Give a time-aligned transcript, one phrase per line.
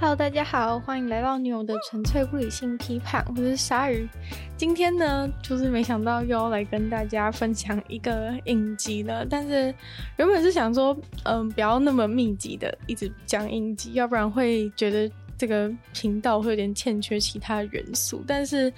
[0.00, 4.08] Hello，大家好，欢迎来到女友的纯粹不理性批判，我是鲨鱼。
[4.56, 9.26] 今天呢，就是没想到又要来跟大家分享一个影集了。
[9.28, 9.74] 但是
[10.16, 18.24] 原本是想说，嗯，不要那么密集的一直讲影集，要不然会觉得这个频道会有点欠缺其他元素。
[18.26, 18.72] 但是，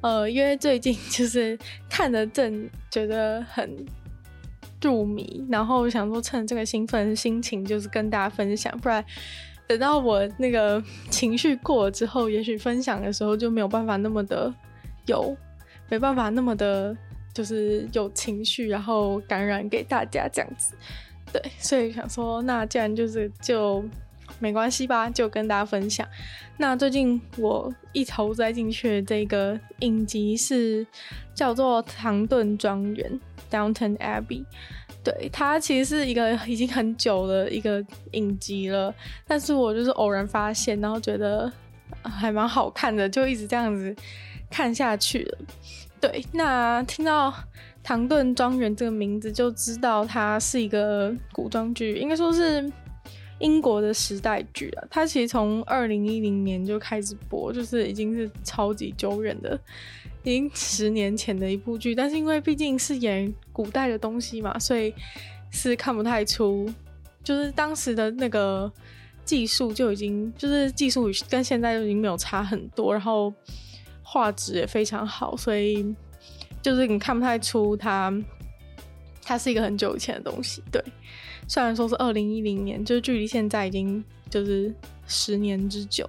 [0.00, 1.58] 呃，因为最近就是
[1.90, 3.70] 看的正觉得很
[4.80, 9.04] 入迷，然后想说趁这个兴奋的心情，就是跟大家分享，不然。
[9.66, 14.52] 等到我那个情绪过了之后，也许分享的时候就没有办法那么的
[15.06, 15.36] 有，
[15.88, 16.96] 没办法那么的，
[17.32, 20.74] 就是有情绪，然后感染给大家这样子。
[21.32, 23.84] 对，所以想说，那既然就是就
[24.38, 26.06] 没关系吧，就跟大家分享。
[26.58, 30.86] 那最近我一头栽进去的这个影集是
[31.34, 34.44] 叫做《唐顿庄园》（Downton Abbey）。
[35.04, 38.92] 对，它其实是一个 已经很久的一个影集了，
[39.26, 41.52] 但是我就是偶然发现，然后觉得
[42.02, 43.94] 还蛮好看的，就一直这样子
[44.50, 45.38] 看下去了。
[46.00, 47.32] 对，那听到
[47.82, 52.70] 唐顿庄园这个名字，就知道它是一个古装剧，应该说是
[53.40, 54.88] 英国的时代剧了。
[54.90, 59.58] 它其实从二零一零年就开始播，就是已经是超级久远的。
[60.24, 64.92] 已经十年前的一部剧，但是因为毕竟是演古代的东西嘛，所以
[65.50, 66.66] 是看不太出，
[67.22, 68.72] 就是当时的那个
[69.22, 73.32] 技术就已经，就是技术跟现在就已经没有差很多，然后
[74.02, 75.94] 画质也非常好，所以
[76.62, 78.10] 就是你看不太出它，
[79.22, 80.62] 它是一个很久以前的东西。
[80.72, 80.82] 对，
[81.46, 84.74] 虽然说是二零一零年，就是距离现在已经就是
[85.06, 86.08] 十年之久，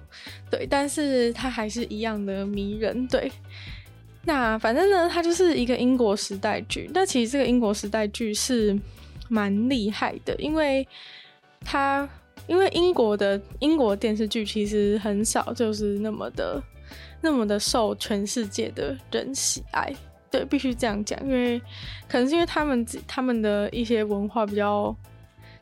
[0.50, 3.30] 对，但是它还是一样的迷人，对。
[4.26, 6.90] 那反正呢，它就是一个英国时代剧。
[6.92, 8.76] 那其实这个英国时代剧是
[9.28, 10.86] 蛮厉害的，因为
[11.64, 12.06] 它
[12.46, 16.62] 因为英国的英国电视剧其实很少就是那么的
[17.22, 19.94] 那么的受全世界的人喜爱。
[20.30, 21.58] 对，必须这样讲，因为
[22.08, 24.94] 可能是因为他们他们的一些文化比较。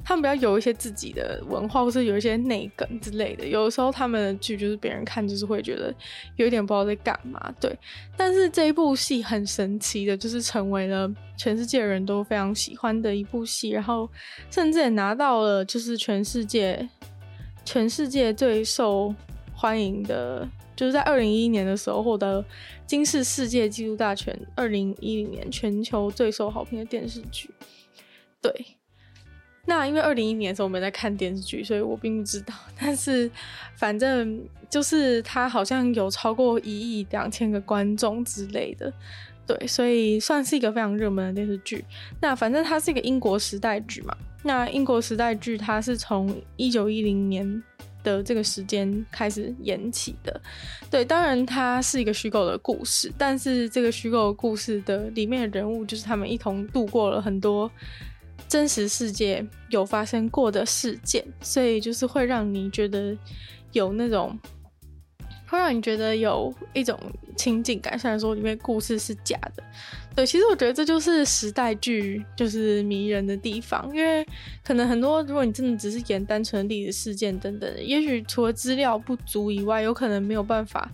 [0.04, 3.46] 他们比较有一些自己的文化，或是有一些内梗之类的。
[3.46, 5.92] 有的时候他们的剧就是别人看就是会觉得
[6.36, 7.74] 有一点不知道在干嘛，对。
[8.16, 14.06] 但是这一部戏很神奇的，就是成为了全世界人都非常喜欢的一部戏，然后
[14.50, 16.86] 甚至也拿到了就是全世界
[17.64, 19.14] 全世界最受
[19.54, 22.44] 欢迎的，就是在二零一一年的时候获得
[22.86, 27.48] 金氏世界纪录大全二零一零年全球最受好评的电视剧，
[28.42, 28.73] 对。
[29.66, 32.54] 那因为二零一一年的时候我没在看电视剧，所以我并不知道。
[32.78, 33.30] 但是
[33.76, 38.92] 反正就是它好像有超过一亿两千个观众之类的，
[39.46, 41.84] 对，所以算是一个非常热门的电视剧。
[42.20, 44.14] 那反正它是一个英国时代剧嘛。
[44.42, 47.62] 那英国时代剧它是从一九一零年
[48.02, 50.38] 的这个时间开始演起的，
[50.90, 57.70] 对，当然它是一个虚构的故事，但是这个虚构的故事的里面的人物就是他们一同度过了很多。
[58.54, 63.12] 真实世界有发生过的事件，所以就是会让你觉得
[63.72, 64.38] 有那种，
[65.48, 66.96] 会让你觉得有一种
[67.36, 67.98] 亲近感。
[67.98, 69.62] 虽然说里面故事是假的，
[70.14, 74.24] 对，其实我觉得这就是时代剧就是迷人的地方，因为
[74.62, 80.88] 可能很多如果你真的只是演单纯的历史事件等等，也许除了资料不足以外，有可能没有办法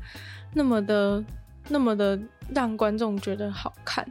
[0.54, 1.22] 那么的
[1.68, 2.18] 那么的
[2.54, 4.10] 让观众觉得好看，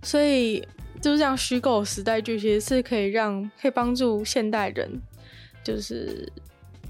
[0.00, 0.64] 所以。
[1.04, 4.90] 就是这样，虚构时代剧其实是可以让可以帮助现代人，
[5.62, 6.26] 就是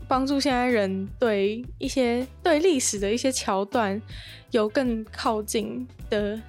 [0.07, 4.01] 帮助现代人对一些对历史的一些桥段
[4.53, 6.41] 有更靠近的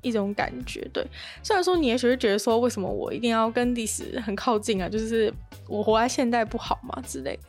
[0.00, 0.88] 一种感觉。
[0.92, 1.04] 对，
[1.42, 4.88] 虽然说你也许会觉得说，为什么我一定要跟历史很靠近啊？
[4.88, 5.34] 就是
[5.66, 7.02] 我活在现代不好嘛？
[7.04, 7.42] 之类的。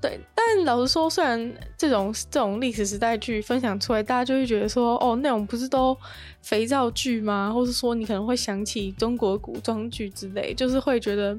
[0.00, 5.96] 对，但老实说，虽然这种这种历史时代剧分享出来，大家就会觉得说，哦，那种不是都
[6.40, 7.52] 肥皂剧吗？
[7.52, 11.36] 或是说，你可能会想起中国古装剧之类，就是会觉得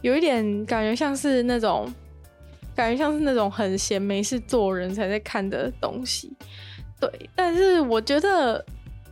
[0.00, 1.92] 有一点感觉像是那种
[2.74, 6.32] 感觉像是那种很闲没事做人才在看的东西。
[6.98, 8.64] 对，但是我觉得，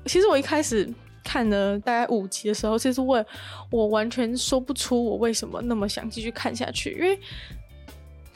[0.06, 0.90] 其实我一开始
[1.22, 3.22] 看了大概五集的时候，其实我
[3.70, 7.18] 我完全说不出我为什么那么想继续看下去，因为。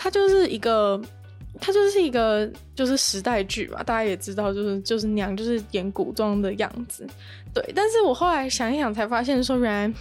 [0.00, 0.98] 它就是一个，
[1.60, 7.04] 它就是一个，就是时代剧嘛，大家也知道，就是就是娘，就是演古装的样子，
[7.52, 7.72] 对。
[7.74, 9.92] 但是我后来想一想，才发现说，原来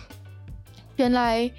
[0.98, 1.52] 原来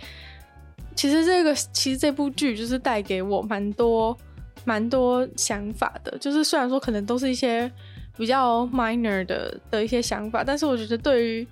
[0.94, 4.17] 其实这个其实这部剧就是带给我蛮多
[4.64, 7.69] 蛮多想法的，就是虽然说可能都是一些
[8.17, 11.46] 比较 minor 的的一些想法，但是我觉得对于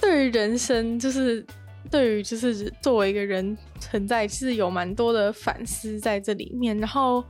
[0.00, 1.44] 对于人生就是。
[1.92, 6.76] 对于就是作为一个人存在，其实有蛮多的反思在这里面。
[6.78, 7.22] 然后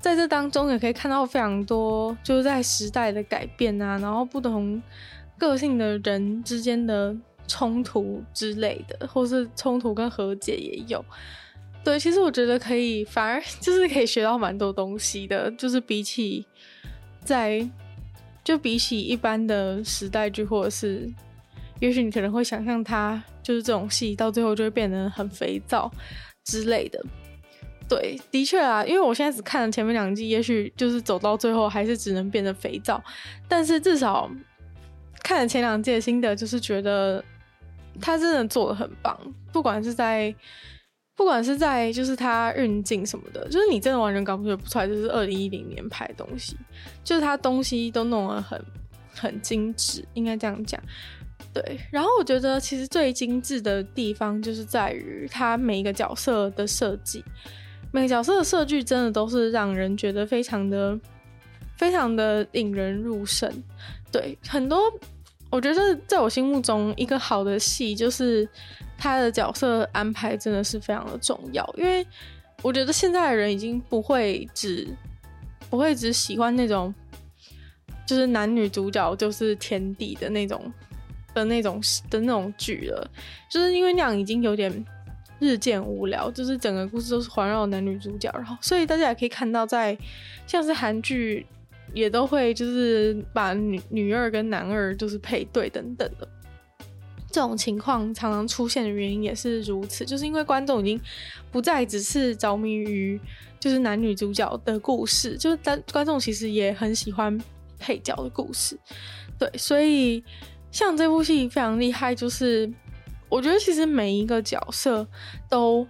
[0.00, 4.80] 在这当中也可以看到非常多，就是在时代的改变啊，然后不同
[5.36, 7.14] 个性的人之间的
[7.48, 11.04] 冲突之类的，或是冲突跟和解也有。
[11.84, 16.46] 对，其实我觉得可以，反而就是可以学到蛮多东西的，就是比起
[17.24, 17.68] 在。
[18.44, 21.08] 就比起一般的时代剧，或者是，
[21.82, 25.90] 也许你可能会想象它就是这种戏，到最后就会变得很肥皂
[26.44, 27.04] 之类的。
[27.88, 33.02] 对，的确啊，因为我现在只看了前面两季，也许就是走到最后还是只能变得肥皂。
[33.48, 34.30] 但是至少
[35.24, 37.22] 看了前两季的心得，就是觉得
[38.00, 39.18] 他真的做得很棒，
[39.52, 40.32] 不管是在。
[41.14, 46.56] 不管是在就是他运镜什么的，就是你真的完全搞不出来，就是二零一零年拍的东西，
[47.04, 48.64] 就是他东西都弄得很
[49.14, 50.82] 很精致，应该这样讲。
[51.52, 57.24] 对，然后我觉得其实最精致的地方就是在于他每一个角色的设计，
[57.92, 60.98] 每个角色的设计真的都是让人觉得非常的
[61.76, 63.50] 非常的引人入胜。
[64.10, 64.80] 对，很多
[65.50, 68.48] 我觉得在我心目中一个好的戏就是。
[68.98, 72.06] 他的角色安排真的是非常的重要，因为
[72.62, 74.86] 我觉得现在的人已经不会只
[75.68, 76.94] 不会只喜欢那种
[78.06, 80.72] 就是男女主角就是天地的那种
[81.34, 81.80] 的那种
[82.10, 83.10] 的那种剧了，
[83.50, 84.84] 就是因为那样已经有点
[85.38, 89.96] 日渐无聊，就是整个故事都是环绕男女主角，然后所以大家也可以看到，在
[90.46, 91.46] 像是韩剧
[91.92, 96.28] 也都会就是把女女二跟男二就是配对等等的。
[97.30, 101.00] 这种情况常常出现的原因也是如此，就是因为观众已经
[101.50, 103.18] 不再只是着迷于
[103.58, 107.40] 就是男女主角的故事，就是观观众其实也很喜欢
[107.78, 108.78] 配角的故事。
[109.38, 110.22] 对，所以
[110.72, 112.68] 像这部戏非常厉害，就是
[113.28, 115.06] 我觉得其实每一个角色
[115.48, 115.86] 都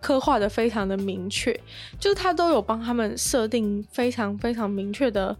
[0.00, 1.52] 刻画得非常的明确，
[1.98, 5.36] 就是他都有帮他们设定非常非常明确的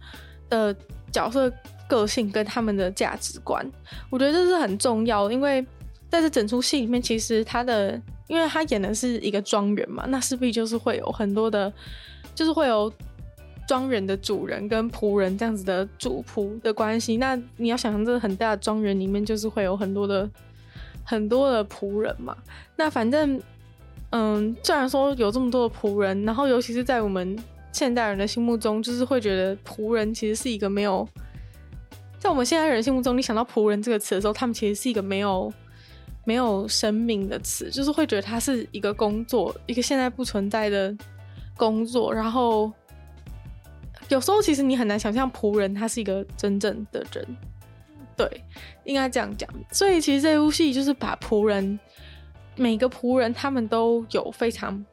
[0.49, 0.75] 的
[1.09, 1.49] 角色。
[1.85, 3.63] 个性跟他们的价值观，
[4.09, 5.63] 我觉得这是很重要，因为
[6.09, 11.71] 在这整出戏里面，其实他的，因为他演的是一个庄园嘛，那势必就是会有很多的，
[12.33, 12.91] 就是会有
[13.67, 17.17] 庄园的主人跟仆人这样子的主仆的关系。
[17.17, 20.29] 那你要想象这个很大的庄园里面，就是会有很多的
[21.03, 22.35] 很多的仆人嘛。
[22.75, 23.41] 那反正，
[24.11, 27.37] 嗯，虽然说有这么多的仆人，然后尤其是在我们
[27.71, 31.07] 现代人的心目中，就是会觉得仆人其实是一个没有。
[32.19, 35.51] 在我们现在人心目中，你想到“仆人”这个词的时候，他们其实是一个没有
[36.23, 40.95] 没有生命的词，就是会觉得它是一个工作，一个现在不存在的
[41.57, 42.13] 工作。
[42.13, 42.71] 然后
[44.13, 47.37] 有时候其实你很难想象仆人他是一个真正的人，
[48.15, 48.43] 对，
[48.83, 49.49] 应该这样讲。
[49.71, 51.79] 所以其实这部戏就是把仆人
[52.55, 54.85] 每个仆人他们都有非常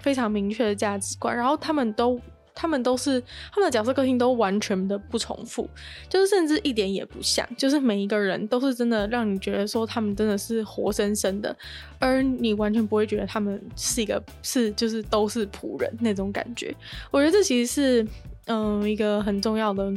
[0.00, 2.20] 非常明确的价值观，然后他们都。
[2.58, 3.22] 他们都是
[3.52, 5.68] 他们的角色个性都完全的不重复，
[6.08, 11.54] 就是甚至一点也不像，就是每一个人都是真的让你觉得说他们真的是活生生的，
[11.98, 16.74] 而你完全不会觉得他们是一个是就是都是仆人那种感觉。
[17.10, 18.08] 我觉得这其实是
[18.46, 19.92] 嗯、一个很重要的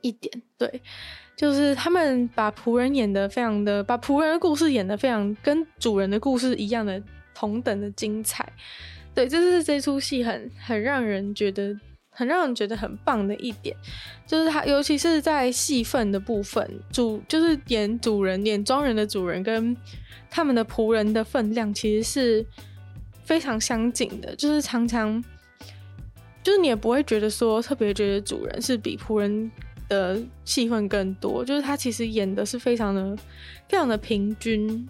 [0.00, 0.82] 一点，对，
[1.36, 7.02] 就是他们把仆人演得非常的，把仆人的故事演得非常跟主人的故事一样的
[7.34, 8.50] 同等的精彩。
[9.14, 11.76] 对，这是这出戏很很让人觉得
[12.10, 13.76] 很让人觉得很棒的一点，
[14.26, 19.76] 就是他尤其是在戏份的部分，主就是演主人、演庄人的主人跟
[20.30, 22.46] 他们的仆人的分量其实是
[23.24, 25.22] 非常相近的，就是常常
[26.42, 29.50] 就是你也不会觉得说特别觉得主人是比仆人
[29.88, 33.16] 的戏份更多，就是他其实演的是非常的
[33.68, 34.88] 非常的平均，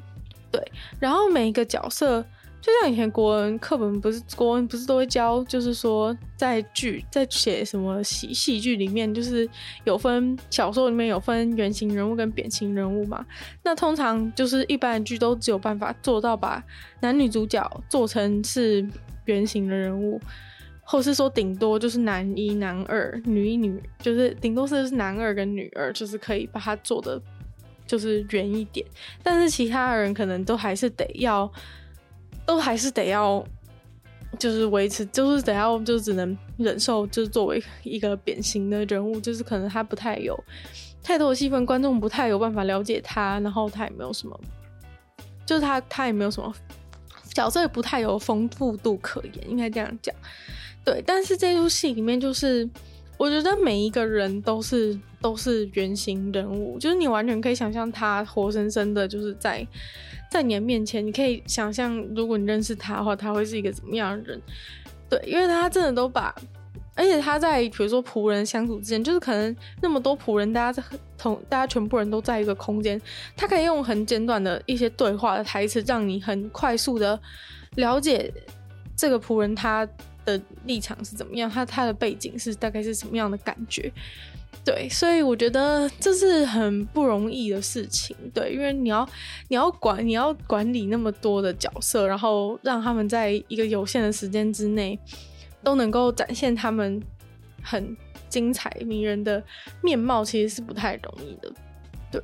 [0.51, 0.63] 对，
[0.99, 2.25] 然后每一个角色。
[2.63, 9.49] 就像以前国文课本不是国文不是都会教，就是说在剧在写什么戏戏剧里面，就是
[9.85, 13.25] 有分小说里面有分原型人物跟扁形人物嘛。
[13.63, 16.63] 那通常就是一般的剧都只有办法做到把
[17.01, 18.87] 男女主角做成是
[19.25, 20.21] 原型的人物，
[20.91, 27.21] 或是说顶多就是男一男二女一女，就是顶多是男二跟女二，就是可以把它做的
[27.87, 28.85] 就是圆一点。
[29.23, 31.51] 但是其他人可能都还是得要。
[32.47, 33.45] 都还是得要，
[34.37, 40.37] 就是维持，就是得要，就只能忍受，就是作为一个扁形的人物，就是可能他不太有
[41.01, 44.41] 太多的戏份，观众不太有办法了解他，然后他也没有什么，
[45.47, 46.53] 就是他他也没有什么
[47.33, 50.13] 角色，也不太有丰富度可言，应该这样讲。
[50.85, 52.69] 对，但是这出戏里面就是
[53.19, 59.67] 我觉得每一个人都是都是原型人物，就是你完全可以想象他活生生的，就是在
[60.31, 64.41] 在你的面前，你可以想象，如果你认识他的话，他会是一个怎么样的人？
[65.11, 66.35] 对，因为他真的都把，
[66.95, 72.99] 而且他在比如说仆人相处之间，就是可能那么多仆人，大家在同大家全部人都在一个空间，
[73.37, 77.21] 他可以用很简短的一些对话的台词，让你很快速的
[77.75, 78.33] 了解
[78.97, 79.87] 这个仆人他。
[80.25, 81.51] 的立场是怎么样？
[81.51, 83.93] 他他的背景是大概是什么样的感觉？
[84.63, 88.15] 对，所以我觉得这是很不容易的事情。
[88.35, 89.09] 对，因为你要
[89.49, 94.99] 你要管你要管理那么多的角色，然后让他们在一个有限的时间之内
[95.63, 97.03] 都能够展现他们
[97.63, 97.97] 很
[98.29, 99.43] 精彩迷人的
[99.83, 101.51] 面貌，其实是不太容易的。
[102.13, 102.23] 对。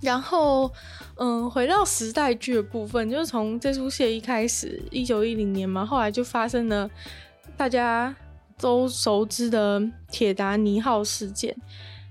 [0.00, 0.72] 然后，
[1.16, 6.90] 嗯，回到时代剧的部分，就是从这出戏一开始，一九一零年嘛，后来就发生了
[7.56, 8.14] 大家
[8.58, 11.54] 都熟知的铁达尼号事件。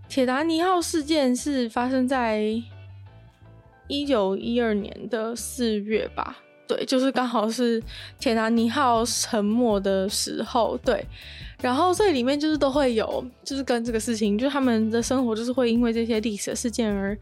[0.07, 2.61] 铁达尼号事件是发生在
[3.87, 6.37] 一九一二年的四月吧？
[6.69, 7.81] 对，就是刚好是
[8.19, 11.03] 铁达尼号沉没的时候，对。
[11.61, 17.17] 然后这里面就是都会有，就是跟这个事情，就是他们的生活就是会因为这些历史事件而，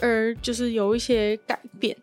[0.00, 1.94] 而就是有一些改变。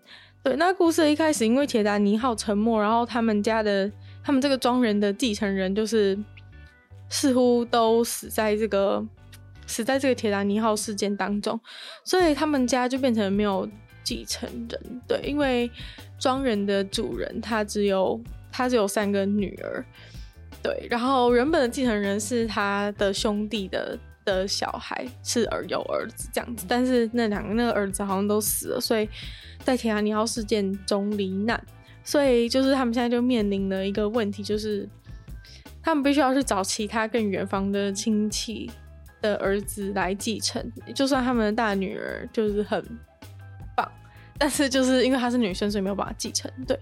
[0.43, 3.89] 对，那故事一开始因为铁达尼号沉没，然后他们家的
[4.21, 6.19] 他们这个庄园的继承人就是
[7.09, 9.03] 似乎都死在这个
[9.65, 11.57] 死在这个铁达尼号事件当中，
[12.03, 13.67] 所以他们家就变成没有
[14.03, 15.01] 继承人。
[15.07, 15.71] 对，因为
[16.19, 18.21] 庄园的主人他只有
[18.51, 19.83] 他只有三个女儿。
[20.61, 29.07] 对，然后原本的继承人是他的兄弟的的小孩，是儿有儿子这样子，但是那两个那个儿子好像都死了，所以
[29.63, 31.63] 在铁达尼号事件中罹难，
[32.03, 34.85] 所以就是他们现在就面临了一个问题，就是
[35.81, 38.69] 他们必须要去找其他更远方的亲戚
[39.21, 42.83] 的儿子来继承，就算他们的大女儿就是很。
[44.39, 46.49] 但是就是因为她是女生，所以没有办法继承。
[46.65, 46.79] 对，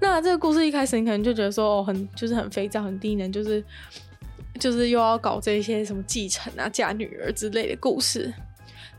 [0.00, 3.64] 那这个故事一开始你可能就觉得说，哦，很就是很肥皂、很低能，就是
[4.58, 8.34] 就是又要搞这些什么继承啊、嫁女儿之类的故事。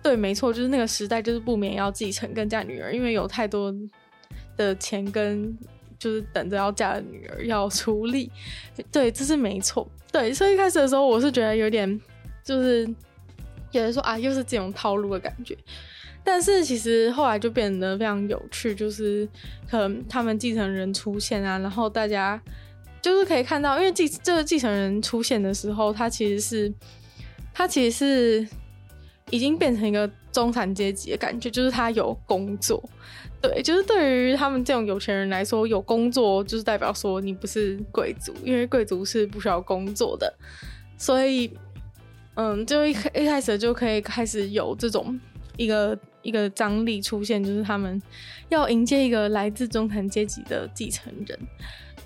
[0.02, 3.74] 对，没错，就是那个时代就是不免要继承跟嫁女儿，因为有太多
[4.56, 5.54] 的钱跟
[6.00, 8.32] 就是等着要嫁的女儿要处理。
[8.90, 9.86] 对，这是没错。
[10.12, 12.00] 对，所以一开始的时候我是觉得有点
[12.42, 12.88] 就是
[13.72, 15.58] 有人说啊，又是这种套路的感觉。
[16.29, 19.25] 但是其实后来就变得非常有趣，就是
[19.65, 22.39] 可能他们继承人出现啊，然后大家
[23.01, 26.74] 就是可以看到，因为继这个继承人出现的时候，他其实是
[27.53, 28.48] 他其实是
[29.29, 32.84] 已经变成一个中产阶级的感觉，就是他有工作，
[33.41, 40.31] 对，就是对于他们这种有钱人来说，有工作就是代表说你不是贵族，因为贵族是不需要工作的，
[40.98, 41.50] 所以
[42.36, 45.17] 嗯，就一开一开始就可以开始有这种
[45.55, 45.98] 一个。
[46.27, 48.01] 一个张力出现，就是他们
[48.50, 51.39] 要迎接一个来自中产阶级的继承人，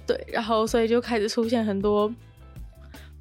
[0.06, 2.14] 对，然后所以就开始出现很多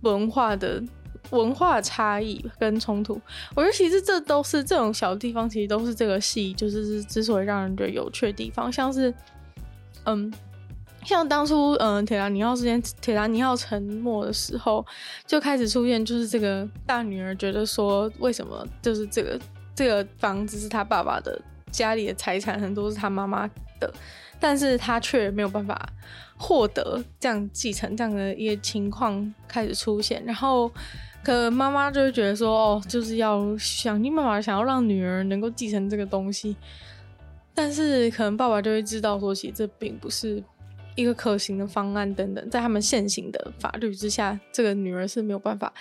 [0.02, 0.82] 文化的
[1.30, 3.18] 文化差异跟冲突。
[3.54, 8.70] 我觉得其实这都是这种小地方，其实都是这个戏就是之所以让人觉得有趣的地方。
[8.70, 9.14] 像是，
[10.04, 10.30] 嗯，
[11.06, 14.84] 像当初嗯铁达尼号之间铁达尼号沉没的时候，
[15.26, 19.40] 就开始出现，就是这个大女儿觉得说，为什么就是这个。
[19.80, 21.40] 这个房子是他爸爸的，
[21.72, 23.48] 家里的财产很多是他妈妈
[23.80, 23.90] 的，
[24.38, 25.88] 但是他却没有办法
[26.36, 30.70] 获得这样继承这样的一个情况开始出现，然后
[31.24, 36.54] 可能妈妈就会觉得说，哦，就是要想尽办法想要让女儿能够继承这个东西，
[37.54, 40.44] 但是可能爸爸就会知道说，其实这并不是
[40.94, 45.72] 一个可行的方案等等，在他们现行的法律之下，这个女儿是没有办法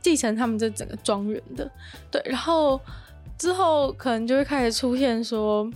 [0.00, 1.68] 继承他们这整个庄园的，
[2.08, 2.80] 对，然后。
[3.38, 5.70] 之后可能就会开始出现说，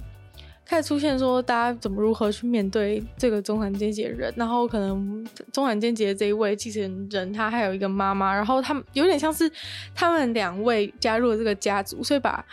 [0.64, 9.50] 开始出现说，大家怎么如何去面对这个中产阶级的人，然后可能中产阶级的这一位继承人，他还有一个妈妈，然后他们有点像是
[9.94, 12.44] 他们两位加入了这个家族，所以把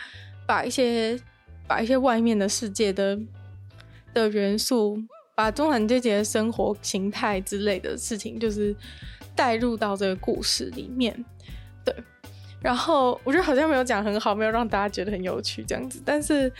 [0.46, 1.18] 把一些
[1.66, 3.18] 把一些外面的世界的
[4.14, 5.02] 的元素，
[5.34, 8.76] 把中产阶级的生活形态之类的事情，就是
[9.34, 11.24] 带入到这个故事里面，
[11.84, 11.94] 对。
[12.60, 16.02] 然后我觉得好像没有讲很好，没有让大家觉得很有趣这样子。
[16.04, 16.52] 但是，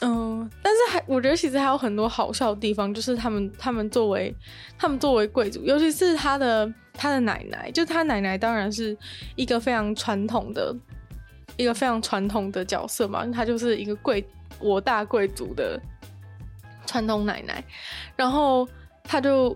[0.00, 4.34] 嗯，但是还我觉得其实还有很多好笑的地方，就是他们他们作为
[4.78, 8.96] 他们作为贵族，尤其是他的他的奶奶，就他奶奶当然是
[9.36, 10.74] 一个非常传统的
[11.56, 14.26] 一个非常传统的角色嘛，他就是一个贵
[14.58, 15.78] 我大贵族的
[16.86, 17.62] 传统奶奶，
[18.16, 18.68] 然后
[19.04, 19.54] 他就。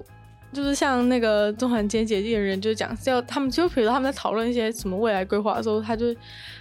[0.54, 6.14] 就是像那个中环街姐弟的人就讲，要他们就比如他们在讨论一些什么未来规划的时候，他就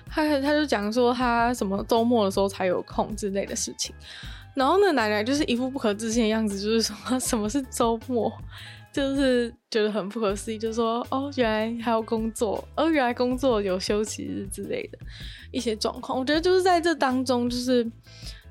[0.10, 3.94] 他他就讲说他什么周末的时候才有空之类的事情。
[4.56, 8.32] 然后那奶奶就是一副不可置信的样子，就是说什么是周末，
[8.92, 15.00] 就是觉得很不可思议，就是说哦，原来还有工作，哦，原来工作有休息日之类的
[15.52, 16.20] 一些状况。
[16.20, 17.84] 我觉得就是在这当中，就是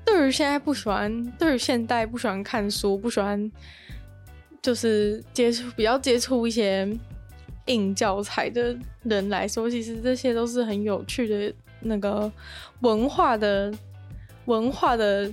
[0.03, 3.49] 对于现在不喜欢，对于现代不喜欢看书，不喜欢
[4.63, 6.91] 就是接触比较接触一些
[7.67, 12.31] 硬教材的人来说，其实这些都是很有趣的那个
[12.79, 13.71] 文化的
[14.45, 15.31] 文化的。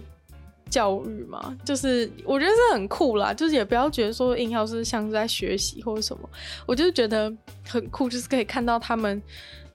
[0.70, 6.30] 教育嘛，就是我觉得是很酷啦，就是也不要觉得说硬要是像是在学习或者什么，
[6.64, 7.28] 我就觉得
[7.66, 9.20] 很酷，就是可以看到他们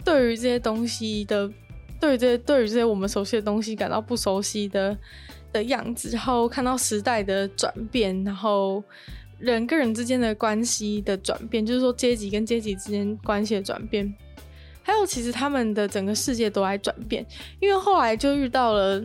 [0.06, 1.52] 对于这些东西的，
[2.00, 4.98] 对于这些对于这些我们熟悉的东西感到不熟悉的
[5.52, 8.82] 的样子，然后看到时代的转变，然后
[9.38, 14.14] 人跟人之间的关系的转变，就是说阶级跟阶级之间关系的转变，
[14.82, 17.26] 还有其实他们的整个世界都在转变，
[17.60, 19.04] 因为后来就遇到了。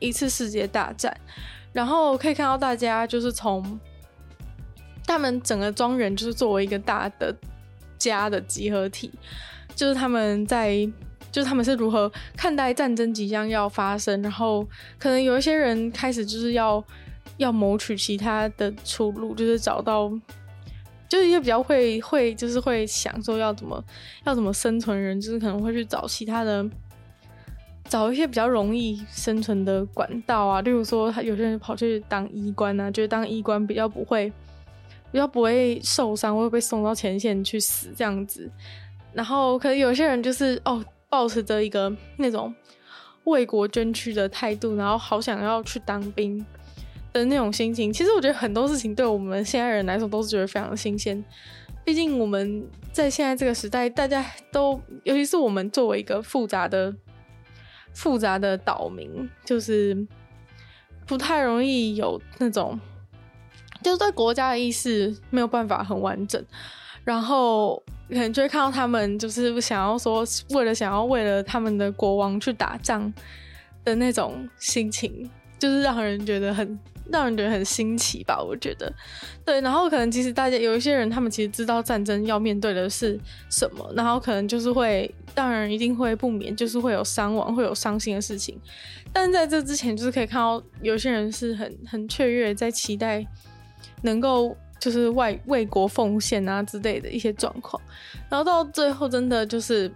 [0.00, 1.16] 一次世界大战，
[1.72, 3.80] 然后可以看到大家就是从
[5.06, 7.34] 他们整个庄园就是作为一个大的
[7.96, 9.10] 家的集合体，
[9.74, 10.86] 就是他们在
[11.32, 14.68] 就是他们是如何看待战争即将要发生，然后
[14.98, 16.84] 可能有一些人开始就是要
[17.36, 20.08] 要谋取其他的出路，就是找到
[21.08, 23.82] 就是一些比较会会就是会想说要怎么
[24.24, 26.68] 要怎么生存人，就是可能会去找其他的。
[27.86, 34.32] 找一些比较容易生存的管道啊，例如说，他有些人跑去当医官啊，觉得当医官比较不会，
[35.12, 38.50] 比较不会受伤，会被送到前线去死这样子。
[39.12, 42.52] 然后，可能有些人就是哦，抱持着一个那种
[43.24, 46.44] 为国捐躯的态度，然后好想要去当兵
[47.14, 47.90] 的那种心情。
[47.90, 51.24] 其实，我觉得很多事情对我们现在人来说都是觉得非常新鲜。
[51.82, 56.94] 毕竟我们在现在这个时代，大家都，尤其是我们作为一个复杂的。
[57.96, 59.96] 复杂的岛民就是
[61.06, 62.76] 不太容易有那种，
[63.84, 66.44] 就是对国家的意识没有办法很完整，
[67.04, 73.14] 然后可能就会看到他们就是想要说，为了想要为了他们的国王去打仗
[73.84, 76.76] 的那种心情，就是让人觉得很。
[77.10, 78.92] 让人觉得很新奇吧，我觉得，
[79.44, 83.18] 对，然后可能其实大家有一些人，他们其实知道战争要面对的是
[83.50, 88.58] 什么，然后可能就是会，当然一定会不免就是会有伤亡，会有伤心的事情，
[89.12, 93.26] 但在这之前，就是可以看到有些人是很很雀跃，在期待
[94.00, 97.80] 能够就是为为国奉献啊之类的一些状况，
[98.30, 99.92] 然后到最后真的就是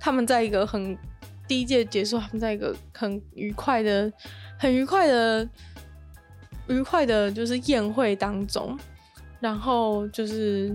[0.00, 0.98] 他们在一个很
[1.46, 4.12] 第一届结束，他们在一个很愉快的、
[4.58, 5.48] 很愉快的。
[6.66, 8.78] 愉快的，就是宴会当中，
[9.38, 10.74] 然后就是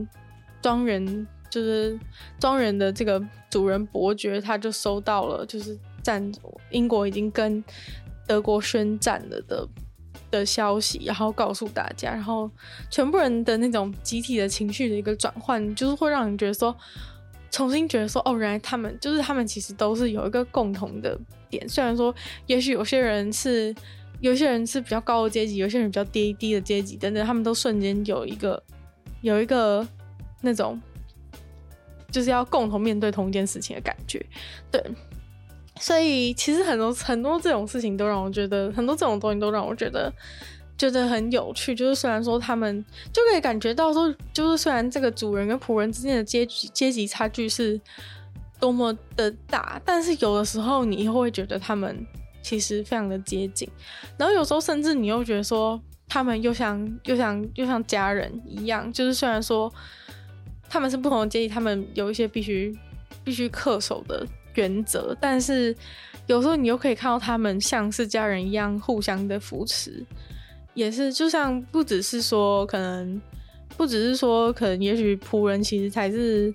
[0.61, 1.97] 庄园，就是
[2.39, 6.31] 庄园的这个主人伯爵，他就收到了，就是战
[6.69, 7.63] 英国已经跟
[8.27, 9.67] 德国宣战了的
[10.29, 12.49] 的消息，然后告诉大家，然后
[12.91, 16.75] 全部人的那种集体的情绪的一个转换，就是会让人觉得说，
[17.49, 22.13] 重新觉得说，哦，原来他们就是他们其实都是有一个共同的点，虽然说
[22.45, 23.75] 也许有些人是。
[24.21, 28.61] 有些人是比较高的阶级，有些人比较低低的阶级等等，他们都瞬间有一个
[29.21, 29.87] 有一个
[30.41, 30.79] 那种
[32.11, 34.25] 就是要共同面对同一件事情的感觉，
[34.69, 34.83] 对。
[35.79, 40.11] 所以其实很多很多这种事情都让我觉得，很多这种东西都让我觉得
[40.77, 41.73] 觉得很有趣。
[41.73, 47.79] 就是虽然说他们就可以感觉到说，就是虽然这个主人跟仆人之间的阶级阶级差距是
[48.59, 52.05] 多么的大，但是有的时候你又会觉得他们。
[52.41, 53.69] 其实非常的接近，
[54.17, 59.71] 然后有时候甚至你又觉得说，他们又像又像又像家人一样，就是虽然说
[60.69, 62.75] 他们是不同的阶级，他们有一些必须
[63.23, 64.25] 必须恪守的
[64.55, 65.75] 原则，但是
[66.27, 70.03] 有时候你又可以看到他们像是家人一样互相的扶持，
[70.73, 73.21] 也是就像不只是说可能
[73.75, 76.53] 不只是说可能也许仆人其实才是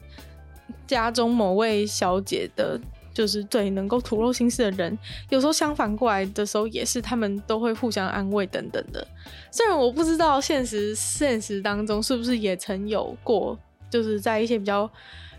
[0.87, 2.81] 家中某位小姐的。
[3.14, 4.98] 就是最能够吐露心事的人，
[5.31, 9.07] 有时候相反过来的时候，也是他们都会互相安慰等等的。
[9.53, 13.57] 虽然我不知道现实现实当中是不是也曾有过，
[13.88, 14.90] 就是在一些比较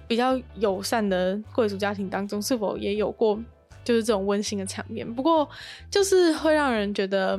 [0.08, 3.38] 比较友善的贵族家庭当中，是否也有过
[3.84, 5.06] 就是这种温馨的场面。
[5.14, 5.48] 不过
[5.92, 7.38] 就是会让人觉得，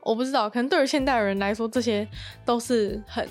[0.00, 2.06] 我不知道，可能对于现代人来说，这些
[2.44, 3.28] 都是很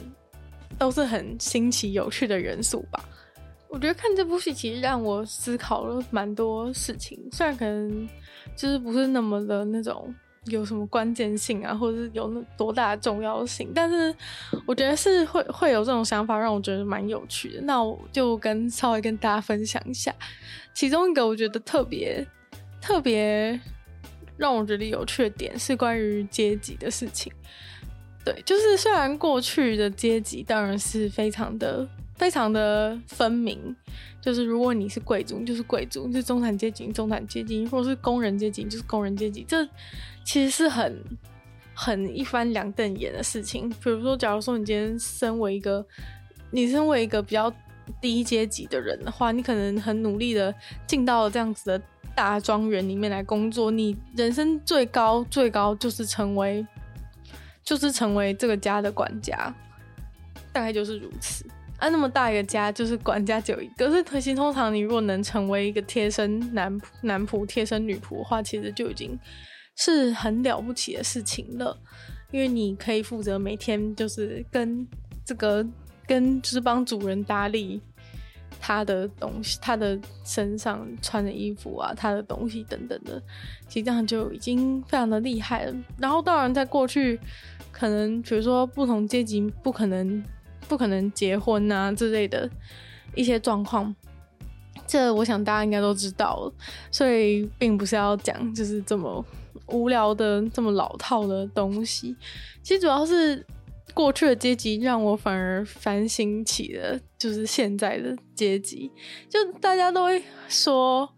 [0.78, 3.04] 都是很新奇有趣的元素吧。
[3.70, 8.08] 我觉得看这部戏其实让我思考了蛮多事情，虽然可能
[8.56, 10.14] 就是不是那么的那种
[10.46, 13.70] 有什么关键性啊，或者是有多大的重要性。
[13.76, 14.16] 但是
[14.66, 17.62] 我觉得是会会有这种想法，让我觉得蛮有趣的。
[17.62, 20.14] 那我就跟稍微跟大家分享一下，
[20.74, 22.26] 其中一个我觉得特别
[22.82, 23.60] 特别
[24.38, 27.32] 让我觉得有趣的点是关于阶级的事情。
[28.24, 33.76] 对，就是虽然过去的阶级当然是非常的非常的分明。
[34.20, 39.46] 就是如果你是贵族，就是贵族；你是中产阶级，中产阶级；或者是工人阶级，就是工人阶级。
[39.48, 39.66] 这
[40.26, 41.02] 其实是很
[41.74, 43.70] 很一翻两瞪眼的事情。
[43.70, 45.86] 比如说，假如说你今天身为一个
[46.52, 47.50] 你身为一个比较
[48.02, 50.54] 低阶级的人的话，你可能很努力的
[50.86, 51.82] 进到了这样子的
[52.14, 56.66] 大庄园里面来工作，你人生最高最高就是成为
[57.64, 59.56] 就是成为这个家的管家，
[60.52, 61.46] 大概就是如此。
[61.78, 63.88] 啊，那么大一个家，就是管家只有一个。
[63.88, 69.18] 可是，可惜通常你如果能成为一个贴身男男仆、贴身女仆的话，其实就已经
[69.76, 71.78] 是很了不起的事情了。
[72.32, 74.86] 因为你可以负责每天就是跟
[75.24, 75.64] 这个
[76.08, 77.80] 跟就是帮主人打理
[78.60, 83.22] 他的东西，他的身上穿的衣服啊，他的东西等等的，
[83.68, 85.76] 其实这样就已经非常的厉害了。
[86.00, 87.20] 然后，当然在过去，
[87.72, 90.24] 可能比如说不同阶级不可能。
[90.68, 92.50] 不可能结婚啊之类的
[93.16, 93.96] 一些状况，
[94.86, 96.54] 这我想大家应该都知道了，
[96.92, 99.24] 所以并不是要讲就是这么
[99.68, 102.16] 无聊的、这么老套的东西。
[102.62, 103.46] 其实主要是
[103.94, 108.92] 过去的阶级让我反而反省起了，就是现在的阶级。
[109.30, 111.10] 就大家都会说，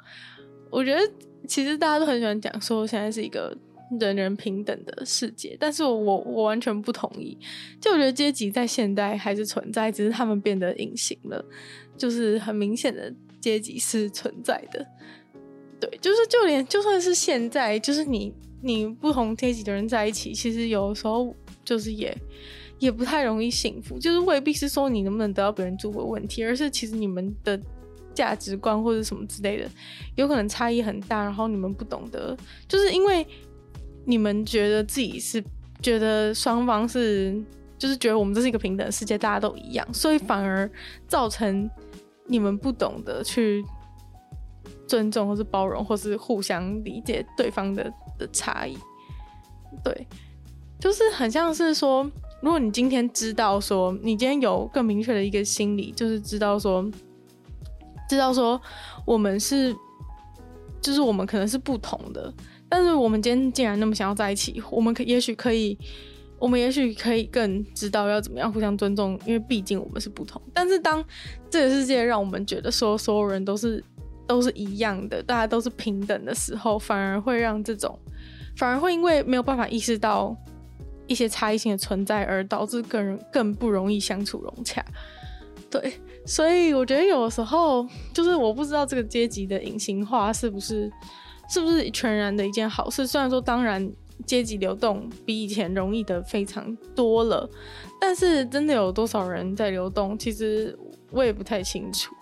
[0.69, 1.01] 我觉得
[1.47, 3.57] 其实大家都很喜欢讲说，现在是一个。
[3.99, 7.35] 人人平等的世界，但是我我完全不同意。
[7.81, 11.43] 就我觉得阶级在现代还是存在，只是他们变得隐形了。
[11.97, 14.85] 就是很明显的阶级是存在的。
[15.79, 22.15] 对，就是就连就算是现在，就是你你不同阶级的人在一起，其实有时候就是也
[22.77, 23.97] 也不太容易幸福。
[23.97, 27.59] 就是未必是说你能不能得到别人祝福问题，而是其实你们的
[28.13, 29.69] 价值观或者什么之类的，
[30.15, 31.23] 有可能差异很大。
[31.23, 33.25] 然后你们不懂得，就是因为。
[34.05, 35.43] 你们觉得自己是
[35.81, 37.41] 觉得双方是，
[37.77, 40.69] 就是觉得我们这是一个平等世界，大家都一样，所以反而
[41.07, 41.69] 造成
[42.25, 43.63] 你们不懂得去
[44.87, 48.77] 尊重或是包容或是互相理解对方的的差异。
[49.83, 50.07] 对，
[50.79, 52.03] 就是很像是说，
[52.41, 56.83] 如果你今天知道说，你今天有更明确的一个心理，就是知道说，
[58.09, 58.59] 知道说
[59.05, 59.75] 我们是，
[60.81, 62.33] 就是我们可能是不同的。
[62.69, 65.75] 但是我们今天既然那么想要在一起，我们可也许可以，
[66.37, 70.39] 我们也许可以更知道要怎么样互相尊重，因为毕竟我们是不同。
[70.53, 71.03] 但是当
[71.49, 73.83] 这个世界让我们觉得说所有人都是
[74.27, 77.97] 都是一样的，大家都是平等的时候，反而会让这种，
[78.55, 80.37] 反而会因为没有办法意识到
[81.07, 84.85] 一些差异性的存在，而导致更更不容易相处融洽。
[85.71, 90.91] 对，所以我觉得有时候就是我不知道这个阶级的隐形化是不是。
[91.49, 93.07] 是不是全然的一件好事？
[93.07, 93.91] 虽然说，当然
[94.25, 97.49] 阶级流动比以前容易的非常多了，
[97.99, 100.77] 但是真的有多少人在流动，其实
[101.11, 102.15] 我也不太清楚。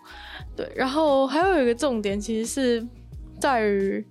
[0.56, 2.88] 对，然后还有一个重点，其实是
[3.40, 4.06] 在于，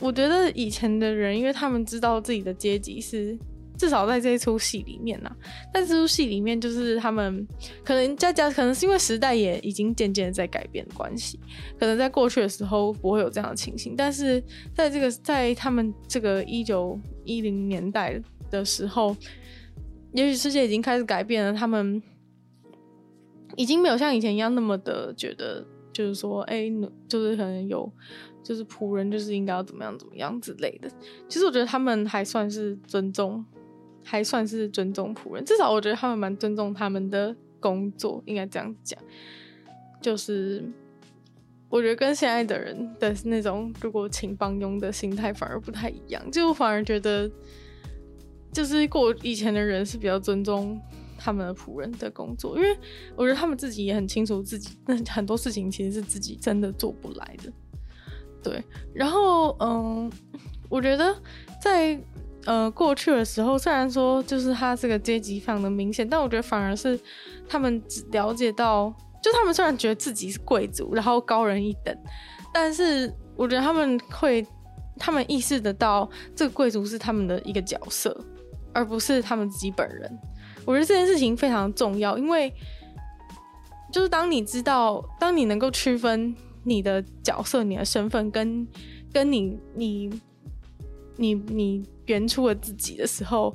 [0.00, 3.38] 我觉得以前的人，因为他们知道自己的阶级是。
[3.80, 5.36] 至少在这一出戏里面呐、啊，
[5.72, 7.48] 但这出戏里面就是他们
[7.82, 11.40] 可能在家，可能是因为时代也已经渐渐在改变的关系，
[11.78, 19.16] 可能在过去的时候不会有这样的情形，但是在这个在他们这个一九一零年代的时候，
[20.12, 22.02] 也许世界已经开始改变了，他们
[23.56, 26.70] 已经没有像以前一样那么的觉得，就是说，哎、
[27.08, 27.90] 就是可能有，
[28.44, 30.90] 就是仆人就是应该要怎么样怎么样之类的。
[31.30, 33.42] 其实我觉得他们还算是尊重。
[34.02, 38.98] 还算是尊重仆人，至少我觉得他们蛮尊重他们的工作，应该这样讲。
[40.00, 40.64] 就是
[41.68, 47.30] 我觉得跟现在的人的那种如果请帮佣的心态反而不太一样，就反而觉得，
[48.52, 50.80] 就是过以前的人是比较尊重
[51.18, 52.76] 他们的仆人的工作，因为
[53.14, 57.52] 我觉得他们自己也很清楚自己那很多事情其实是自己真的做不来的。
[58.42, 60.10] 对，然后嗯，
[60.68, 61.14] 我觉得
[61.62, 62.00] 在。
[62.46, 66.98] 呃，过去的时候，虽然说就是他这个阶级非常的明显，但我觉得反而是
[67.46, 68.90] 他们只了解到，
[69.22, 71.94] 就他们虽然觉得自己是贵族，然后高人一等，
[72.52, 74.46] 但是我觉得他们会，
[74.98, 78.18] 他们意识得到这个贵族是他们的一个角色，
[78.72, 80.18] 而不是他们自己本人。
[80.64, 82.50] 我觉得这件事情非常重要，因为
[83.92, 88.66] 就是当你知道，当你能够区分你的角色、你的身份跟
[89.12, 90.20] 跟你你。
[91.20, 93.54] 你你原初的自己的时候，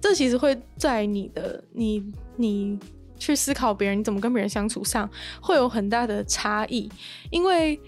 [0.00, 2.04] 这其实会在你的你
[2.36, 2.78] 你
[3.18, 5.10] 去思考别人你怎么跟别人相处上
[5.42, 6.88] 会有很大的差异，
[7.30, 7.80] 因为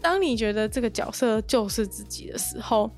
[0.00, 2.90] 当你觉得这个角色就是自己的时候，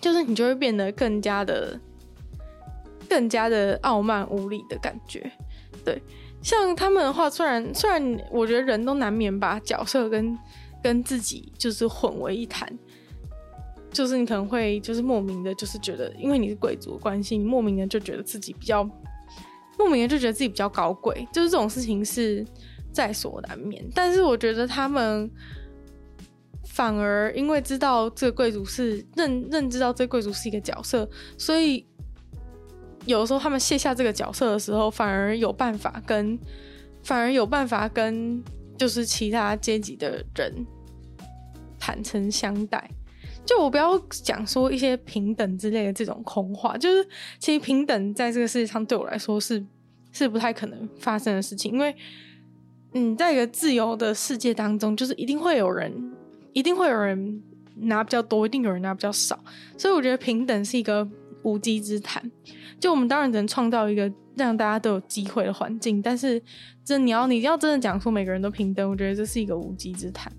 [0.00, 1.80] 就是你就会变得更加的
[3.08, 5.32] 更加的傲慢无礼的感觉，
[5.84, 6.00] 对。
[6.42, 10.38] 像他们的话，虽然虽然我觉得人都难免把角色跟
[10.82, 12.68] 跟自己就是混为一谈，
[13.94, 18.84] 就是你可能会就是莫名的，就是觉得因为你是贵族的关系，你莫名的就觉得自己比较
[19.78, 22.44] 莫名的就觉得自己比较高贵，就是这种事情是
[22.92, 23.82] 在所难免。
[23.94, 25.30] 但是我觉得他们
[26.66, 31.86] 反而因为知道这个贵族是认认知到这个贵族是一个角色，所以。
[33.06, 36.38] 有的时候，他们卸下这个角色的时候，反而有办法跟，
[37.02, 38.42] 反而有办法跟，
[38.78, 40.66] 就是其他阶级的人
[41.78, 42.90] 坦诚相待。
[43.44, 47.06] 就我不要讲说一些平等之类的这种空话，就是
[47.38, 49.64] 其实平等在这个世界上对我来说是
[50.12, 51.94] 是不太可能发生的事情，因为
[52.92, 56.12] 嗯，在一个自由的世界当中，就是一定会有人，
[56.52, 57.42] 一定会有人
[57.76, 59.38] 拿比较多，一定有人拿比较少，
[59.76, 61.06] 所以我觉得平等是一个
[61.42, 62.22] 无稽之谈。
[62.78, 66.40] 就我们当然只能创造一个让大家都有机会的环境，但是
[66.84, 70.32] 这你要你要真的讲说每个人都平等，我觉得这是一个无稽之谈。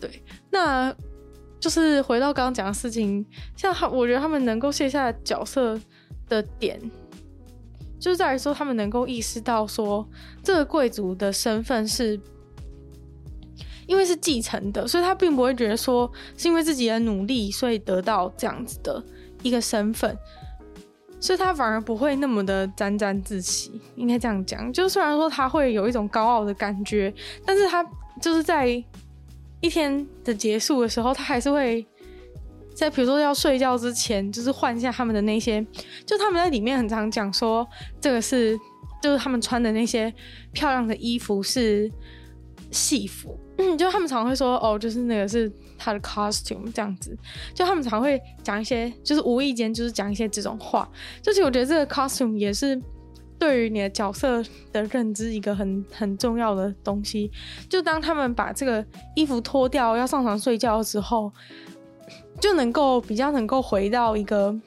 [0.00, 0.10] 对，
[0.50, 0.94] 那
[1.64, 3.24] 就是回到刚刚讲的事情，
[3.56, 5.80] 像他，我觉得他们能够卸下角色
[6.28, 6.78] 的点，
[7.98, 10.06] 就是在于说他们能够意识到说
[10.42, 12.20] 这个贵族的身份是
[13.86, 19.02] 因为是继承的，所以他并不会觉得说是因为自己的努力所以得到这样子的
[19.42, 20.14] 一个身份。
[21.18, 24.70] 所以他反而不会那么的沾沾自喜，应该这样讲。
[24.70, 27.10] 就虽然说他会有一种高傲的感觉，
[27.46, 27.82] 但是他
[28.20, 28.84] 就是在
[29.64, 31.84] 一天的结束的时候，他还是会
[32.74, 35.66] 在比如说要睡觉之前，就是换一下他们的那些。
[36.04, 37.66] 就他们在里面很常讲说，
[37.98, 38.58] 这个是
[39.02, 40.12] 就是他们穿的那些
[40.52, 41.90] 漂亮的衣服是
[42.70, 43.40] 戏服。
[43.78, 47.16] 就他们常会说，哦，就是那个是他的 costume 这样子。
[47.54, 50.86] 就他们常会讲一些，就是无意间就是讲一些这种话。
[51.22, 52.78] 就是我觉得这个 costume 也是
[53.44, 57.30] 对于你的角色的认知一个很很重要的东西。
[57.68, 58.82] 就当他们把这个
[59.14, 61.30] 衣服脱掉要上床睡觉的时候，
[62.40, 64.58] 就能够比较能够回到一个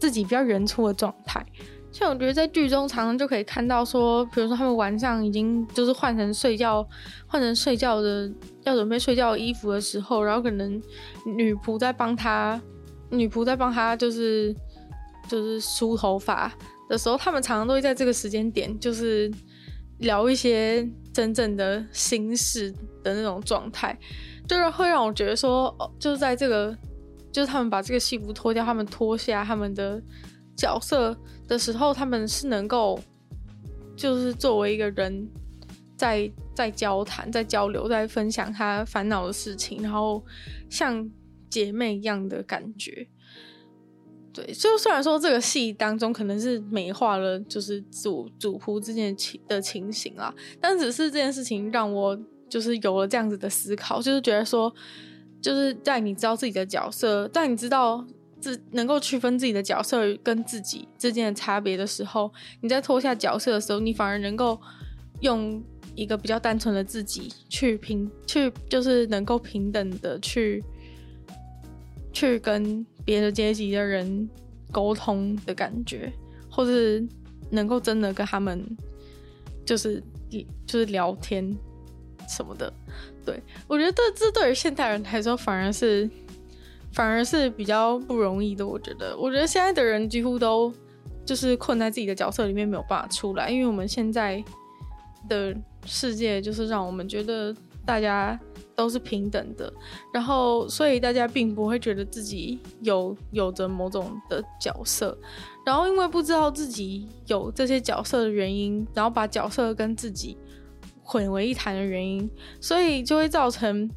[0.00, 1.44] 自己比较原初的状态。
[1.92, 6.82] 像我觉得在剧中常常就可以看到说，比如说他们晚上已经就是换成睡觉，
[7.26, 8.32] 换成睡觉的
[8.64, 10.82] 要准备睡觉的衣服的时候，然后可能
[11.26, 12.58] 女仆在帮他，
[13.10, 14.56] 女仆在帮他就是
[15.28, 16.50] 就是梳头发
[16.88, 19.30] 的时候，他们常常都会在这个时间点就是
[19.98, 22.70] 聊一些真正的心事
[23.02, 23.98] 的那种状态，
[24.46, 26.76] 就是会让我觉得说，哦，就是在这个
[27.30, 30.02] 就是他们把这个戏服脱掉，他们脱下他们的。
[30.54, 31.18] 角色
[31.48, 33.00] 的时候，他们是能够，
[33.96, 35.26] 就是作为一个人
[35.96, 40.22] 在，在交谈、在交流、在分享他烦恼的事情，然后
[40.68, 41.10] 像
[41.48, 43.08] 姐妹一样的感觉。
[44.32, 52.18] 对，就虽然说这个戏当中可能是美化了，就是主主仆之间的情的情形啊，但只是这件事情让我
[52.48, 54.74] 就是有了这样子的思考，就是觉得说，
[55.40, 58.04] 就是在你知道自己的角色，在你知道。
[58.40, 62.28] 自能够区分自己的角色跟自己之间的差别的时候，
[62.60, 64.60] 你在脱下角色的时候，你反而能够
[65.20, 65.62] 用
[65.94, 70.60] 一个比较单纯的自己去平，去就是能够平等的去
[72.12, 74.28] 去跟别的阶级的人
[74.70, 76.12] 沟通的感觉，
[76.50, 77.06] 或是
[77.50, 78.64] 能够真的跟他们
[79.64, 80.02] 就是
[80.66, 81.56] 就是聊天
[82.28, 82.72] 什么的。
[83.24, 86.08] 对，我觉得这这对于现代人来说反而是。
[86.94, 89.16] 反而是比较不容易的，我觉得。
[89.16, 90.70] 我觉得现在的人几乎都
[91.24, 93.48] 就是困在自己的角色里面，没有办法出来。
[93.48, 94.44] 因为我们现在
[95.26, 98.38] 的世界就是让我们觉得大家
[98.74, 99.72] 都是平等的，
[100.12, 105.16] 然后所以大家并不会觉得自己有有着某种的角色，
[105.64, 110.36] 然后因为不知道自己有这些角色的原因，然后把角色跟自己
[111.02, 112.30] 混为一谈的原因，
[112.60, 113.90] 所以就会造成。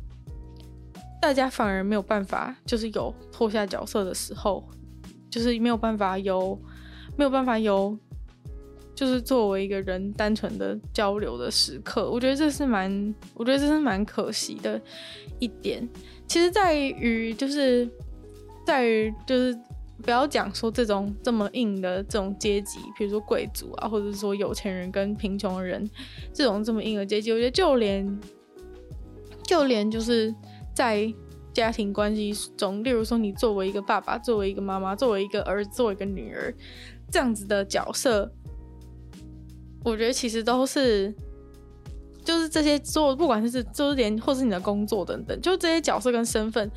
[1.21, 4.63] 大家反而没有办法，就是有脱下角色的时候，
[5.27, 6.55] 就是没有办法有，
[7.17, 7.97] 没有办法有，
[8.95, 12.09] 就是作为一个人单纯的交流的时刻。
[12.09, 14.81] 我觉得这是蛮，我觉得这是蛮可惜的
[15.39, 15.87] 一点。
[16.27, 17.87] 其实在于就是
[18.65, 19.55] 在于就是
[20.01, 25.87] 不要讲说这种这么硬的这种阶级，比如说贵族啊，或者是说有钱人跟贫穷人
[26.33, 28.19] 这种这么硬的阶级，我觉得就连
[29.43, 30.33] 就连就是。
[30.75, 31.09] 在
[31.53, 36.53] 家庭关系中，例如说你作为一个爸爸，作为一个妈妈，作为一个儿子，作为一个女儿，
[37.09, 38.29] 这样子的角色，
[39.85, 41.13] 我觉得其实都是，
[42.25, 46.69] 就是这些做，不管是就是连或是你的工作等等，就这些角色跟身份，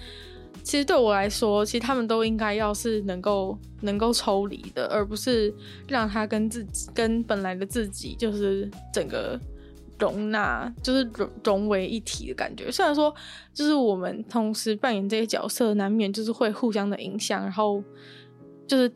[0.62, 5.52] 其实对我来说，其实他们都应该要是能够能够抽离的，而不是
[5.88, 9.40] 让他跟自己跟本来的自己就是整个。
[10.00, 12.70] 容纳就是融融为一体的感觉。
[12.70, 13.12] 虽然说，
[13.52, 17.82] 就是我们同时扮演这些角色，难免就是会互相的影响，然后
[18.64, 18.88] 就是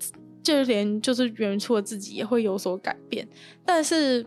[0.43, 3.27] 就连就是原初的自己也会有所改变。
[3.65, 4.25] 但是，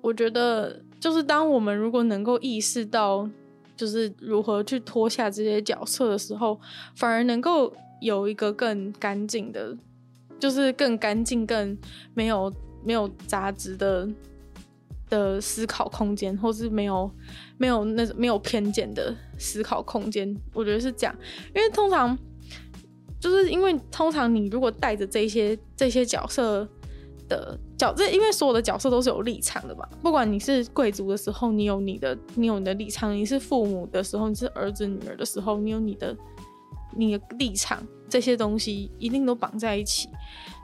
[0.00, 3.28] 我觉得，就是当我们如果能够意识到，
[3.76, 6.60] 就是如何去脱下这些角色的时候，
[6.94, 9.76] 反而能够有一个更干净的，
[10.38, 11.76] 就是更干净、更
[12.14, 12.52] 没有
[12.84, 14.08] 没有杂质的。
[15.10, 17.10] 的思考空间，或是没有
[17.58, 21.12] 没有那没有偏见的思考空间，我觉得是这样。
[21.52, 22.16] 因为通常
[23.20, 26.66] 就是因为通常你如果带着这些这些角色
[27.28, 29.86] 的角，这因为所有的角色都是有立场的嘛。
[30.02, 36.16] 不管你是贵族的时候，你有你的你有你的立场；你是父母的时候，你是儿子女儿的时候，你有你的
[36.96, 37.86] 你的立场。
[38.08, 40.08] 这些东西一定都绑在一起。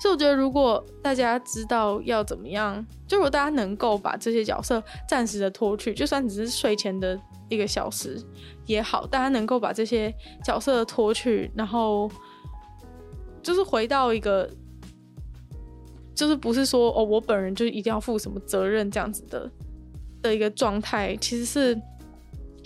[0.00, 7.16] 所以我觉得，如果大家知道要怎么样，就如果大家能够把这些角色暂时的脱去，就算只是睡前的
[7.48, 8.20] 一个小时
[8.66, 12.10] 也好，大家能够把这些角色脱去，然后
[13.46, 14.50] 就是回到一个，
[16.14, 19.48] 就是不是说哦，我本人就一定要负什么责任这样子的
[20.20, 21.80] 的一个状态，其实是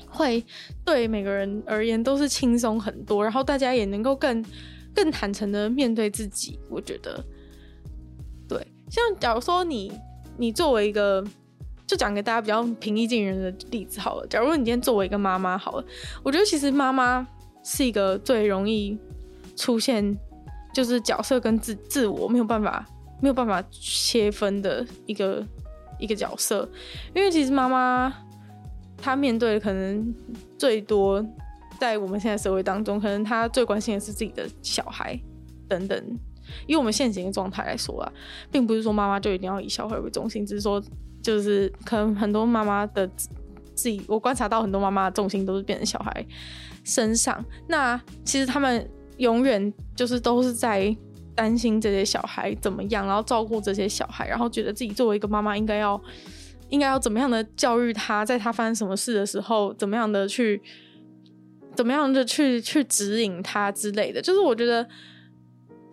[0.08, 0.42] 会
[0.84, 4.42] 对每个人而言都是轻松很多，然后大家也能够更。
[4.92, 7.24] 更坦诚的面对自己，我觉得，
[8.48, 8.58] 对，
[8.90, 9.92] 像假如说你，
[10.36, 11.24] 你作为一个，
[11.86, 14.26] 就讲给大家比较平易近人的例子好了。
[14.26, 15.84] 假如你今天作为一个妈妈好了，
[16.24, 17.24] 我觉得其实妈妈
[17.62, 18.98] 是一个最容易
[19.54, 20.18] 出现，
[20.72, 22.84] 就是角色跟自自我没有办法
[23.20, 25.44] 没有办法切分的一个
[25.98, 26.68] 一个角色，
[27.14, 28.12] 因为其实妈妈
[28.96, 30.14] 她面对的可能
[30.58, 31.24] 最多。
[31.78, 35.18] 在我们现在社会当中，可能她最关心的是自己的小孩
[35.66, 36.18] 等等。
[36.66, 38.12] 以我们现行的状态来说啊，
[38.52, 40.82] 并不是说妈妈就一定要以小孩为中心，只是说，
[41.22, 43.08] 就是可能很多妈妈的
[43.74, 46.26] 自己，我观察到很多妈妈的重心都是变成小孩
[46.84, 47.42] 身上。
[47.66, 48.86] 那其实他们
[49.20, 50.94] 永远就是都是在
[51.34, 55.98] 担心这些小孩怎么样，然后照顾这些小孩，然后觉得自己作为一个妈妈应该要
[56.68, 60.60] 应该要怎么样的教育他，在他发生什么事的时候，怎么样的去。
[61.76, 64.86] 怎么样的去去指引他之类的，就是我觉得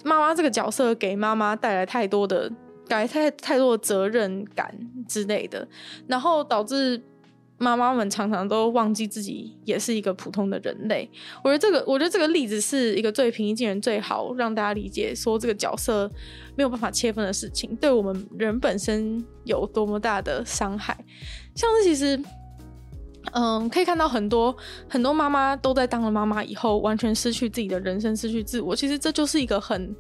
[0.04, 2.52] 妈妈这个角色给妈妈带来太多的，
[2.88, 4.76] 带来太太多的责任感
[5.08, 5.66] 之类的，
[6.08, 7.02] 然后导致
[7.58, 11.10] 妈妈们常常都忘记自己也是一个普通的人类。
[11.44, 16.10] 我觉得这个，我觉得这个例子是一个最平易近人、最好让大家理解说这个角色
[16.56, 20.98] 没有办法切分的事情，对我们人本身有多么大的伤害。
[21.56, 22.20] 像是其实。
[23.34, 24.56] 嗯，可以看到很多
[24.88, 28.74] 很多妈妈都在当了妈妈以后，完全失去自己的人生，失去自我。
[28.74, 29.94] 其实这就是一个很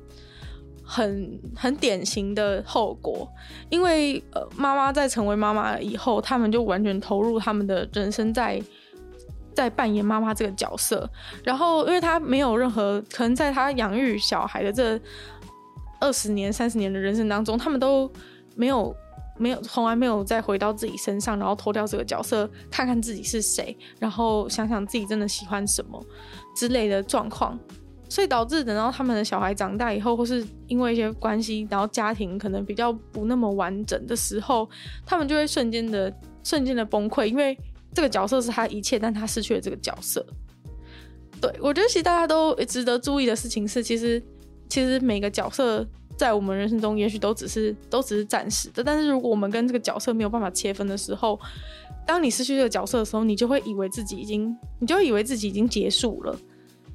[0.87, 3.27] 很很典型的后果，
[3.69, 8.61] 因为呃，妈妈在成为妈妈以后，他们就完全投入他们的人生在，
[9.53, 11.07] 在扮演妈妈这个角色。
[11.43, 14.97] 然后，因为他没有任何可能，在他养育小孩的这
[15.99, 18.09] 二十年、三十年的人生当中，他们都
[18.55, 18.95] 没有。
[19.39, 26.03] 没有，从来没有再回到自己身上，然后脱掉这个角色，看看自己是谁，然后想想自己真的喜欢什么
[26.55, 27.55] 之类的状况，
[28.09, 34.69] 所以导致等到他们的小孩长大以后，或是因为一些关系，然后家庭可能比较不那么完整的时候，
[35.05, 37.57] 他们就会瞬间的瞬间的崩溃，因为
[37.93, 40.25] 这个角色是他一切，但他失去了这个角色。
[41.41, 44.21] 对，我觉得，其实大家都值得注意的事情是，其实
[44.67, 45.85] 其实每个角色。
[46.17, 48.83] 在我们人生中，也许都只是都只是暂时的。
[48.83, 51.39] 但是，如果我们跟这个角色没有办法切分的时候，
[52.07, 56.35] 当你失去这个角色的时候，你就会以为自己已经，你就会以为自己已经结束了。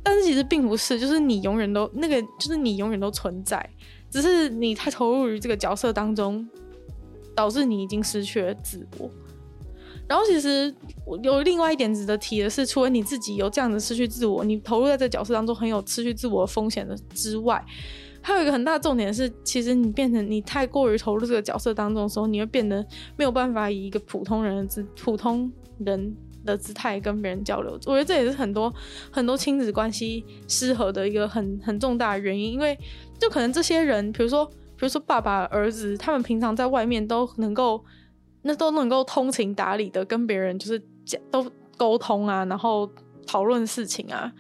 [0.02, 3.68] 但是其实并不是，就是你永远都那个，就是你永远都存在，
[4.10, 6.48] 只是你太投入于这个角色当中，
[7.34, 9.10] 导致你已经失去了自我。
[10.08, 10.74] 然后，其实
[11.22, 17.64] 有另外一点值得提的是，除了你自己有这样的失去自我，你投入在这角色当中很有失去自我的风险的之外。
[18.20, 22.84] 还有一个很大的重点是，其实你变成你太过于投入这个角色当中的时候，你会变得
[23.16, 26.14] 没有办法以一个普通人的姿普通人
[26.44, 27.72] 的姿态跟别人交流。
[27.86, 28.72] 我觉得这也是很多
[29.10, 32.78] 很多亲子关系失和的一个很很重大的原因，因为
[33.18, 37.84] 就可能这些人，比如说比如说爸爸儿子，他们平常在外面都能够
[38.42, 42.90] 那都能够通情达理的跟别人就是讲都沟通啊，然后。
[43.24, 44.30] 讨论事情啊、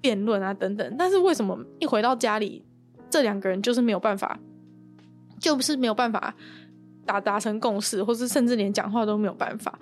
[0.00, 0.96] 辩论啊等等。
[0.98, 2.60] 但是为什么一回到家里，
[3.08, 4.36] 这两个人就是没有办法，
[5.40, 6.34] 就不是没有办法
[7.06, 9.78] 达达成共识，或是甚至连讲话都没有办法？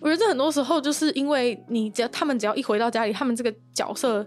[0.00, 4.26] 我觉得很多时候就是因为你只要他们只要一回到家里，他们这个角色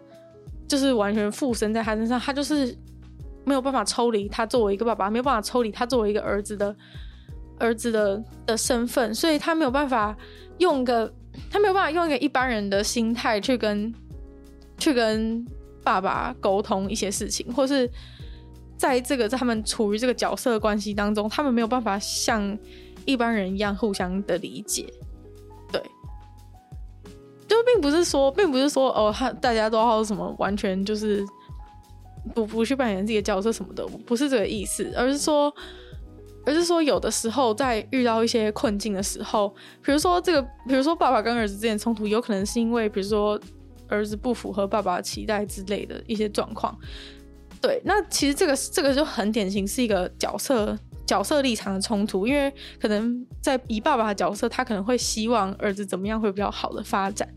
[0.68, 2.76] 就是完全附身在他身上，他就是
[3.46, 6.76] 没有办法抽离他作为一个爸爸，没有办法抽离他作为一个儿子的
[7.58, 10.16] 儿子的的身份，所以他没有办法
[10.58, 11.12] 用个
[11.50, 13.94] 他没有办法用一个一般人的心态去跟
[14.78, 15.46] 去跟
[15.84, 17.90] 爸爸沟通一些事情，或是
[18.78, 22.58] 在这个在他们处于这个角色关系当中，他们没有办法像
[23.06, 24.86] 一般人一样互相的理解。
[27.52, 31.22] 就并不是说，并不是说哦，他大家都要什么完全就是
[32.34, 35.54] 不不去扮演自己的角色什么的，不是这个意思，而是说，
[36.46, 39.50] 而是说有的时候在遇到一些困境的时候，
[39.84, 43.38] 比如说这个，比如说爸爸跟儿子之间冲突，有可能是因为比如说
[43.90, 46.74] 儿子不符合爸爸期待之类的一些状况。
[47.60, 50.80] 对，那其实这个这个就很典型是一个角色。
[51.06, 57.28] 角色立场的冲突，因为可能在以爸爸的角色，他可能会希望儿子怎么样会比较好的发展，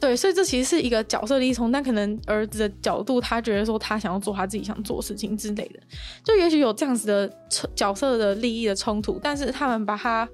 [0.00, 5.80] 对，所以这其实是一个角色立场，但可能儿子的角度，他觉得说他想要做他自己想做事情之类的，
[6.24, 7.32] 就也许有这样子的
[7.76, 10.28] 角色的利益的冲突，但是他们把它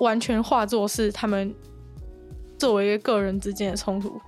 [0.00, 1.54] 完全化作是他们
[2.58, 4.20] 作为一个个人之间的冲突。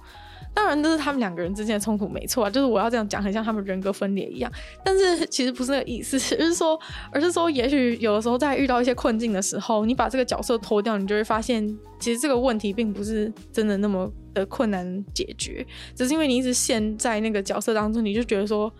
[0.55, 2.51] 当然，这是他们两个人之间的冲突，没错啊。
[2.51, 4.53] 就是我要这样讲，很像他们人格分裂一样。
[4.85, 6.79] 但是 其实不是那个意思，而是说，
[7.11, 11.67] 而是说，也许有的时候在遇到一些困境的时候，你把这个角色脱掉，你就会发现，
[11.99, 18.71] 其实这个问题并不是真的那么的困难解决，只是因为你一直陷在那个角色当中，你就觉得说，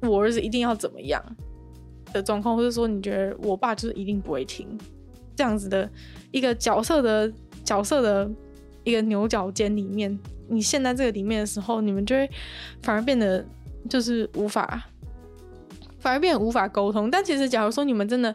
[0.00, 1.22] 我儿子一定要怎么样
[2.14, 4.66] 的状况，或者说你觉得我爸就是一定不会听
[5.36, 5.86] 这样子的
[6.30, 7.30] 一个角色的
[7.62, 8.30] 角色的
[8.84, 10.18] 一个牛角尖里面。
[10.48, 12.30] 你陷在这个里面的时候，你们就会
[12.82, 13.44] 反而变得
[13.88, 14.84] 就是无法，
[15.98, 17.10] 反而变得无法沟通。
[17.10, 18.34] 但其实，假如说你们真的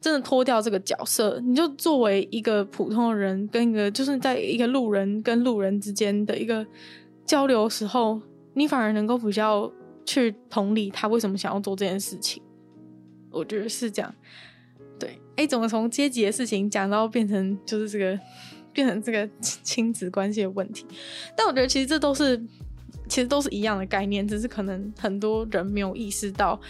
[0.00, 6.66] 真的脱掉这个角色，你就作为一个普通的人，跟一个就是在一个路人跟路人之间的一个
[7.26, 8.20] 交流时候，
[8.54, 9.70] 你反而能够比较
[10.06, 12.42] 去同理他为什么想要做这件事情。
[13.30, 14.14] 我觉得是这样。
[14.98, 18.18] 对，哎，怎么从阶级的事情讲到变成就是这个？
[18.72, 20.86] 变成这个亲子关系的问题，
[21.36, 22.40] 但我觉得其实这都是，
[23.08, 26.60] 其实都是一样的概念，只是可能很多人没有意识到，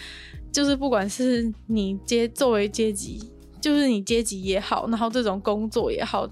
[0.51, 3.31] 就是不管是你阶作为阶级，
[3.61, 6.29] 就是你阶级也好，然后这种工作也好，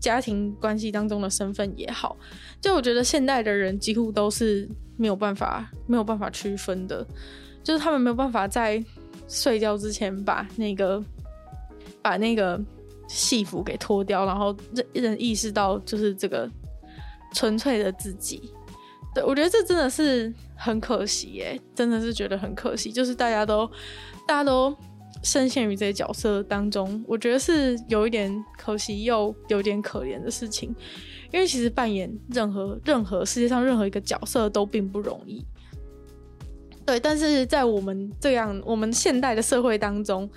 [0.00, 2.16] 家庭关系当中的身份也好，
[2.60, 7.06] 就我觉得现代的人几乎都是没有办法没有办法区分的，
[7.62, 8.82] 就是他们没有办法在
[9.28, 11.04] 睡觉之前把那个
[12.00, 12.58] 把那个。
[13.14, 16.50] 戏服给脱掉，然后认认意识到就是这个
[17.34, 18.50] 纯粹的自己。
[19.14, 22.90] 对，我觉得这真的是很可惜耶，真的是觉得很可惜。
[22.90, 23.66] 就是大家都
[24.26, 24.74] 大家都
[25.22, 30.74] 深陷于这些角色当中，我觉得是有一点可惜又有点可怜的事情。
[31.30, 35.44] 因为其实扮演任何任何世界上任何一个角色都并不容易。
[36.86, 40.28] 对，但是在我们这样我们现代的社会当中，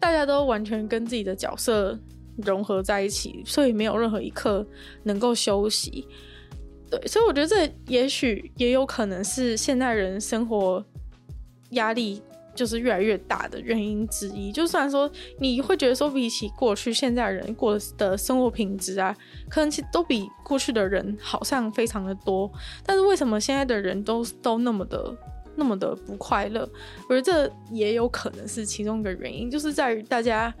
[0.00, 1.98] 大家都完全跟自己的角色。
[2.36, 4.66] 融合在一起，所以没有任何一刻
[5.04, 6.06] 能够休息。
[6.90, 10.84] 对，所以我觉得这也许也有可能是现代人生活
[11.70, 12.22] 压力
[12.54, 14.52] 就是越来越大的原因之一。
[14.52, 19.16] 就算说你会觉得说，比起过去，现在人过的生活品质啊，
[19.48, 22.50] 可能其实都比过去的人好像非常的多。
[22.84, 25.16] 但是为什么现在的人都都那么的
[25.56, 26.68] 那么的不快乐？
[27.08, 30.54] 我觉得这也有可能是其中一个原因，就是在于大家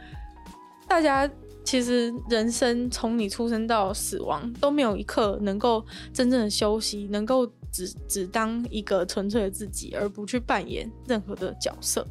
[0.88, 1.30] 大家。
[1.64, 12.06] 其实人生从你出生到死亡都没有一刻能够真正的休息，能够只只当一个纯粹的自己，而不去扮演任何的角色。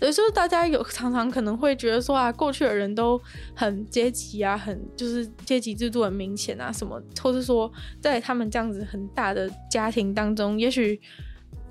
[0.00, 3.20] 所以说，大家有常常可能会觉得说啊，过去的人都
[3.54, 11.00] 很阶级啊，很就是阶级制度很明显啊，什么，或是说在他们这样子很大的家庭当中，也许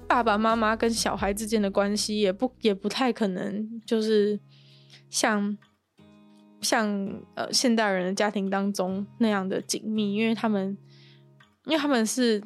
[0.07, 4.39] 爸爸妈妈跟小孩之间的关系也不也不太可能，就是
[5.09, 5.57] 像。
[6.61, 6.87] 像
[7.35, 10.77] 呃现代人的家庭当中那样的紧密，因为他们，
[11.65, 12.41] 因为他们是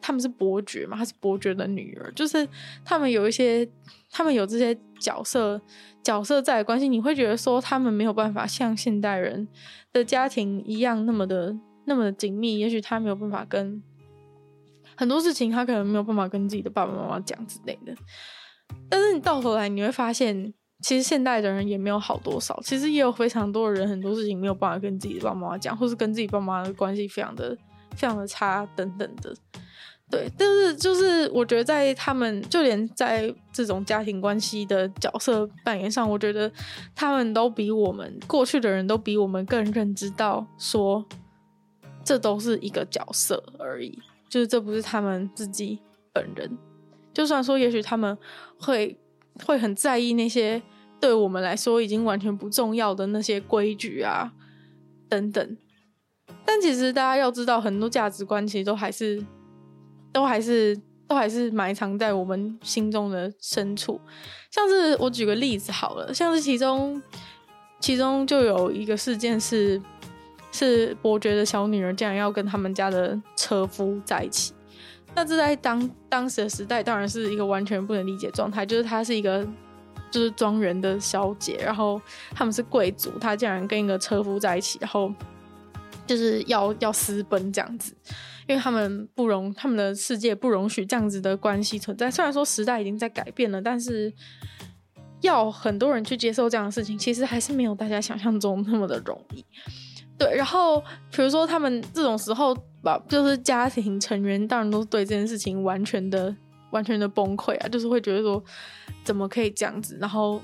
[0.00, 2.46] 他们是伯爵嘛，他是伯爵的女儿，就是
[2.84, 3.66] 他们有一些，
[4.10, 5.60] 他们有这些角色
[6.02, 9.46] 角色在的关系，你会觉得说他们没有办法像现代人
[9.92, 11.56] 的家庭一样那么的
[11.86, 13.82] 那么的紧密，也许他没有办法跟
[14.96, 17.94] 很多事情，他可能没有办法跟自己的爸爸妈妈讲之类的，
[18.88, 20.52] 但是你到头来你会发现。
[20.80, 27.56] 其实现代的人也没有好多少，其实也有非常多的人，很多事情没有办法跟自己的爸妈讲，或是跟自己爸妈的关系非常的
[27.94, 29.34] 非常的差等等的。
[30.10, 36.50] 对，但是就是我觉得在他们就连在这种家庭关系的角色扮演上，我觉得
[36.96, 41.04] 他们都比我们过去的人都比我们更认知到说，
[42.02, 43.96] 这都是一个角色而已，
[44.28, 45.78] 就是这不是他们自己
[46.12, 46.58] 本人。
[47.14, 48.18] 就算说，也许他们
[48.58, 48.98] 会
[49.44, 50.60] 会很在意那些
[51.00, 54.32] 对我们来说已经完全不重要的那些规矩啊
[55.08, 55.56] 等等，
[56.44, 59.24] 但其实大家要知道，很多价值观其实都还是。
[60.12, 60.76] 都还是
[61.06, 64.00] 都还是埋藏在我们心中的深处，
[64.50, 67.00] 像是我举个例子好了，像是其中
[67.78, 69.80] 其中就有一个事件是
[70.50, 74.52] 是伯爵的小女儿竟然要跟他们家的车夫在一起，
[75.14, 79.46] 那这在当当时的时代当然是一个完全不能理解状态，就是她是一个
[80.10, 82.00] 就是庄园的小姐，然后
[82.30, 85.12] 他们是贵族，她竟然跟一个车夫在一起，然后
[86.06, 87.94] 就是要要私奔这样子。
[88.48, 92.10] 因为他们不容，他们的世界不容许这样子的关系存在。
[92.10, 94.12] 虽然说时代已经在改变了，但是
[95.20, 99.44] 要很多人去接受这样的事情，其实还是没有大家想象中那么的容易。
[100.20, 100.78] 对，然后
[101.10, 106.34] 比如说他们这种时候吧，就是家庭成员当然都对这件事情完全的、
[106.70, 108.44] 完全的崩溃啊，就是会觉得说
[109.02, 110.40] 怎么可以这样子，然后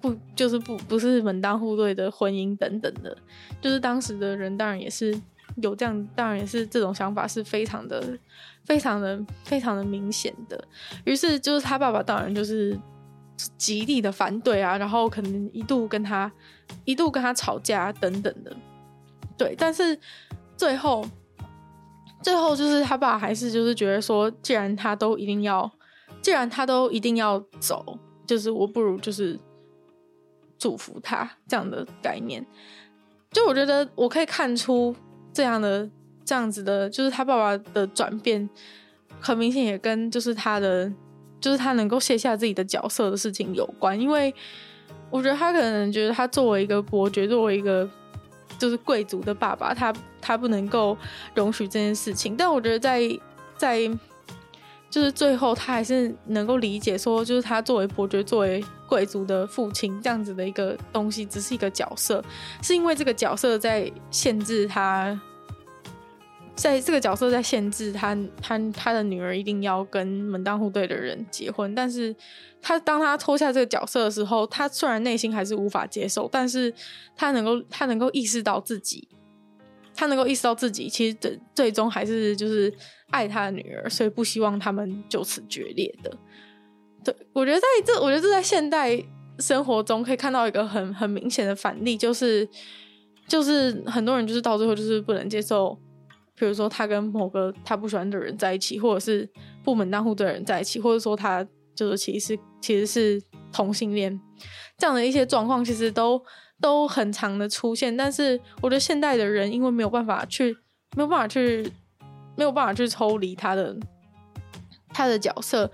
[0.00, 3.16] 不就是不不是门当户对的婚姻等等的，
[3.60, 5.14] 就是当时的人当然也是。
[5.62, 8.02] 有这样，当然也是这种想法是非常的、
[8.64, 10.64] 非常的、非常的明显的。
[11.04, 12.76] 于是就是他爸爸当然就是
[13.56, 16.28] 极力的反对啊，然后可能一度跟他
[16.84, 18.56] 一度跟他吵架等等的。
[19.36, 19.98] 对，但是
[20.56, 21.04] 最后
[22.22, 25.70] 最后就是他爸还是就是觉得说，既然他都一定要，
[26.20, 29.38] 既然他都一定要走，就是我不如就是
[30.58, 32.44] 祝福他这样的概念。
[33.30, 34.94] 就我觉得我可以看出。
[35.36, 35.90] 这样的
[36.24, 38.48] 这样子的，就是他爸爸的转变，
[39.18, 40.88] 很明显也跟就是他的，
[41.40, 44.00] 就是他能够卸下自己的角色的事情有关。
[44.00, 44.32] 因为
[45.10, 47.90] 我觉得他可能觉得他作为一个伯爵，作为一个
[48.58, 50.96] 就是贵族的爸爸，他他不能够
[51.34, 52.36] 容许这件事情。
[52.36, 53.00] 但我觉得在
[53.56, 53.90] 在
[54.90, 62.22] 就是最后，他还是能够理解说，就是他作为伯爵，作为贵族的父亲这样子的一个东西，只是一个角色，
[62.62, 65.20] 是因为这个角色在限制他，
[66.54, 71.74] 在这个角色在限制他，他他的女儿一定要跟门当户对的人结婚。
[71.74, 72.14] 但是
[72.62, 76.72] 他当他脱下这个角色的时候，他虽然内心还是无法接受，但是
[77.16, 79.08] 他能够他能够意识到自己，
[79.94, 82.72] 他能够意识到自己其实最最终还是就是
[83.10, 86.16] 爱他的女儿，所以不希望他们就此决裂的。
[87.04, 89.02] 对，我觉得在这，我觉得这在现代
[89.40, 92.48] 生活中可以看到一个很很明显的反例，就是
[93.26, 95.78] 就是很多人就是到最后就是不能接受，
[96.36, 99.28] 比如说他跟某个他不喜欢的人在一起，或者是
[99.62, 103.22] 不门当户对的人在一起，或者说他就是其实其实是
[103.52, 104.20] 同性恋
[104.76, 106.22] 这样的一些状况，其实都
[106.60, 107.96] 都很常的出现。
[107.96, 110.56] 但是我觉得现代的人因为没有办法去
[110.96, 111.70] 没有办法去
[112.36, 113.76] 没有办法去抽离他的
[114.88, 115.70] 他的角色。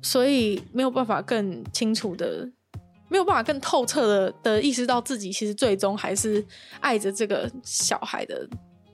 [0.00, 2.48] 所以没有办法更清楚的，
[3.08, 6.42] 没有办法更透彻的的意识到自己其实最终还是
[6.78, 8.48] 爱着这个小孩的，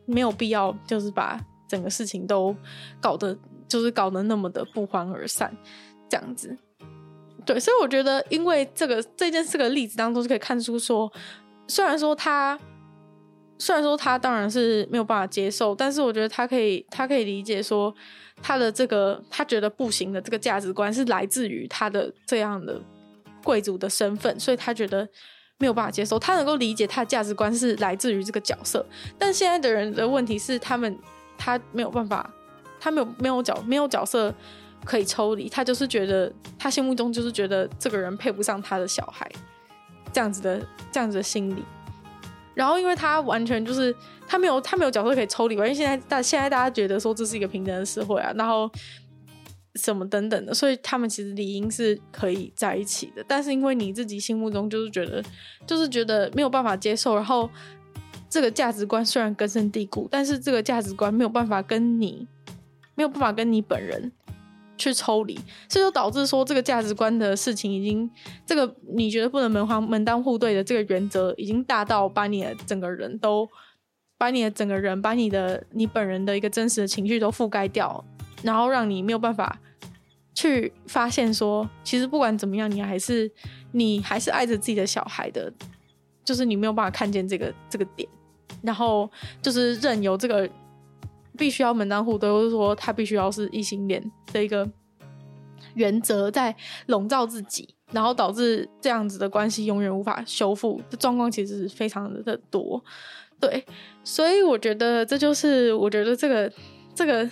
[0.07, 2.55] 没有必要就是把整个事情都
[3.01, 3.37] 搞得
[3.67, 5.55] 就是搞得那么的不欢而散
[6.09, 6.57] 这样子。
[7.45, 11.13] 对，所以我觉得，因为这个这件事的例子当中是可以看出说，
[11.69, 12.59] 虽然说他
[13.59, 17.95] 虽然说他当然是没有办法接受，但是我觉得他可以他可以理解说。
[18.43, 22.79] 他的这个他觉得不行的这个价值观是来自于他的这样的
[23.45, 25.09] 贵族的身份，所以他觉得
[25.65, 26.19] 没有办法接受。
[26.19, 28.85] 他能够理解他的价值观是来自于这个角色，
[29.19, 30.99] 但现在的人的问题是，他们
[31.39, 32.31] 他没有办法，
[32.79, 34.33] 他没有没有角没有角色
[34.85, 39.27] 可以抽离，他就是觉得他心目中就是觉得这个人配不上他的小孩，
[40.13, 40.61] 这样子的
[40.93, 41.65] 这样子的心理。
[42.53, 43.93] 然后，因为他完全就是
[44.29, 48.71] 他没有他没有角色可以抽离，因为现在大现在大家觉得说这是一个平等的社会啊，然后
[49.75, 53.25] 什么等等的，所以他们其实理应是可以在一起的。
[53.27, 55.23] 但是因为你自己心目中就是觉得
[55.67, 57.49] 就是觉得没有办法接受，然后
[58.29, 62.27] 这个价值观虽然根深蒂固，但是这个价值观没有办法跟你
[62.95, 64.13] 没有办法跟你本人。
[64.77, 68.11] 去抽离，这就导致说这个价值观的事情已经，
[68.45, 73.49] 这个你觉得不能门当门当户对的这个原则已经大到把你的整个人都，
[74.19, 78.05] 把你的整个人，把你的你本人的一个真实的情绪都覆盖掉，
[78.45, 79.59] 然后让你没有办法
[80.35, 83.29] 去发现说，其实不管怎么样，你还是
[83.73, 85.53] 你还是爱着自己的小孩的，
[86.23, 88.09] 就是你没有办法看见这个这个点，
[88.63, 89.11] 然后
[89.43, 90.49] 就是任由这个。
[91.37, 94.01] 必须要门当户对，或者说他必须要是异性恋
[94.33, 94.71] 的一个
[95.75, 96.55] 原则在
[96.87, 102.81] 笼罩自己，然后导致这样子的关系永远无法修复的状况，其实是非常的多。
[103.41, 103.67] 对，
[104.05, 106.53] 所以我觉得这就是我觉得这个
[106.95, 107.29] 这个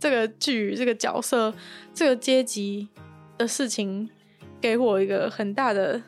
[0.00, 1.54] 这个剧这个角色
[1.94, 2.88] 这个阶级
[3.38, 4.10] 的事情，
[4.60, 6.02] 给我一个很大的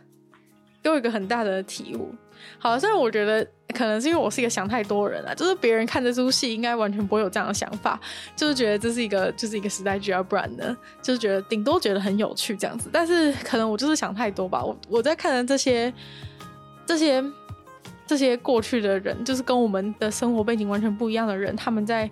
[0.82, 2.12] 给我一个很大的体悟。
[2.59, 8.01] 好，虽然我觉得可能是因为我是一个想太多人了，就是别人看这出戏应该完全不会有这样的想法，
[8.34, 12.90] 就是觉得这是一个就是一个时代剧啊，不然呢，就是觉得顶多觉得很有趣这样子。
[12.93, 14.64] 但是可能我就是想太多吧。
[14.64, 15.93] 我我在看的这些
[16.84, 17.22] 这些
[18.07, 22.11] 这些过去的人，就是跟我们的生活背景完全不一样的人，他们在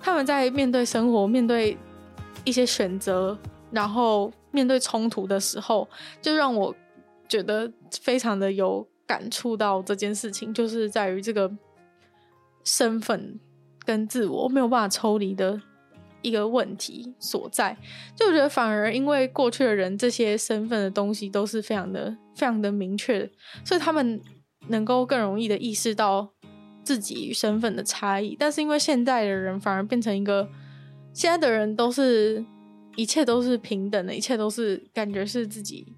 [0.00, 1.76] 他们在面对生活、面对
[2.44, 3.38] 一些选择，
[3.70, 5.88] 然后面对冲突的时候，
[6.22, 6.74] 就让我
[7.28, 7.70] 觉得
[8.00, 8.86] 非常的有。
[9.10, 11.50] 感触到这件事情，就是在于这个
[12.62, 13.40] 身份
[13.84, 15.60] 跟自我没有办法抽离的
[16.22, 17.76] 一个问题所在。
[18.14, 23.28] 就我觉得，反而因为过去的人这些身份的东西都是非常的、非常的明确，
[23.64, 24.20] 所以他们
[24.68, 26.32] 能够更容易的意识到
[26.82, 28.36] 自己身份的差异。
[28.38, 30.48] 但是因为现在的人反而变成一个，
[31.12, 32.44] 现在的人都是
[32.96, 35.94] 一切都是平等的，一切都是感觉是自己。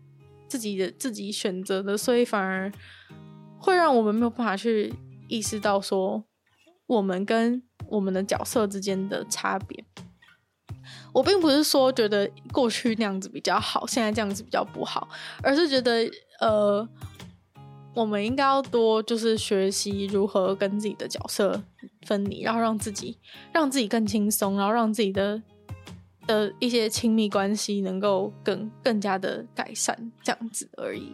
[0.48, 2.70] 自己的自己选择的，所以反而
[3.58, 4.92] 会让我们没有办法去
[5.26, 6.22] 意识到说，
[6.86, 9.82] 我们跟我们的角色之间的差别。
[11.14, 15.08] 我并不是说觉得过去那样子比较好，现在这样子比较不好，
[15.42, 16.06] 而是觉得
[16.40, 16.86] 呃，
[17.95, 21.62] 我们应该要多就是学习如何跟自己的角色
[22.07, 23.18] 分离，然后让自己
[23.53, 25.43] 让自己更轻松，然后让自己的。
[26.24, 31.12] 的一些亲密关系能够更更加的改善，这样子而已，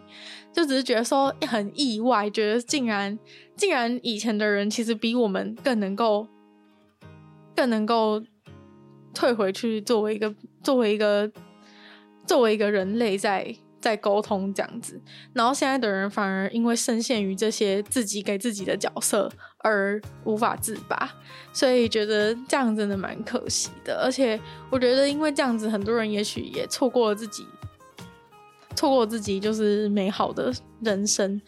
[0.52, 3.18] 就只是觉得说很意外，觉得竟然
[3.56, 6.28] 竟然以前的人其实比我们更能够
[7.56, 8.22] 更能够
[9.14, 11.32] 退回去，作为一个作为一个
[12.26, 13.56] 作为一个人类在。
[13.80, 15.00] 在沟通这样子，
[15.32, 21.10] 然后现在的人反而因为深陷于这些自己给自己的角色而无法自拔，
[21.52, 24.00] 所以觉得这样真的蛮可惜的。
[24.02, 24.38] 而且
[24.70, 27.46] 我觉得，因为这样子，很多人也许也错过了自己，
[28.74, 30.52] 错过自己就是美好的
[30.82, 31.40] 人生。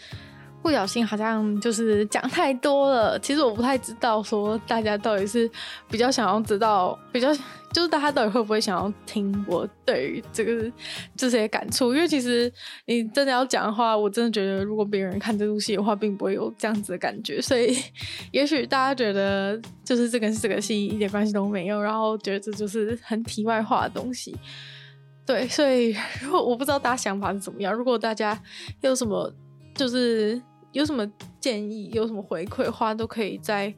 [0.62, 5.50] 不小心好像就是讲太多了，其实我不太知道说大家到底是
[5.88, 7.34] 比较想要知道，比较
[7.72, 10.70] 就是大家到底会不会想要听我对于这个
[11.16, 11.94] 这些感触？
[11.94, 12.52] 因为其实
[12.84, 17.40] 你真的要讲的话，我真的觉得如果别人看这部戏的话，并不会有这样子的感觉。
[17.40, 17.74] 所以
[18.30, 24.36] 也许大家觉得就是这跟这个戏一点关系都没有，然后觉得这就是很题外话的东西。
[25.24, 28.38] 对，所以如果我不知道大家想法是怎么样，如果大家
[28.82, 29.32] 有什么
[29.74, 30.38] 就是。
[30.72, 31.10] 有什么
[31.40, 33.74] 建议，有什么回馈话，都可以再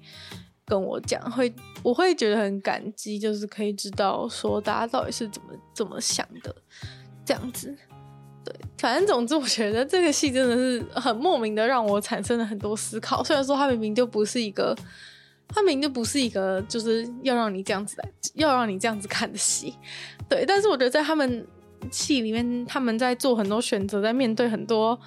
[0.65, 6.55] 跟我讲，会我会觉得很感激，就是可以知道说大家到底是怎么怎么想的，
[7.25, 7.75] 这样子。
[8.45, 13.23] 对，反正总之，我觉得这个戏真的是很莫名的让我产生了很多思考。
[13.23, 14.77] 虽然说它明明就不是一个，
[15.49, 19.75] 它明明就不是一个就是要让你这样子来，要让你这样子看的戏，
[20.29, 20.45] 对。
[20.45, 21.47] 但是我觉得在他们
[21.91, 24.99] 戏里面，他们在做很多选择，在面对很多。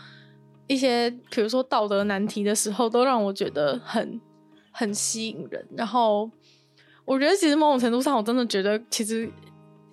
[0.67, 4.19] 一些比如说道德难题的时候，都让我觉得很
[4.71, 5.63] 很吸引人。
[5.77, 6.29] 然后
[7.05, 9.29] 我觉得，其实某种程度上，我真的觉得，其实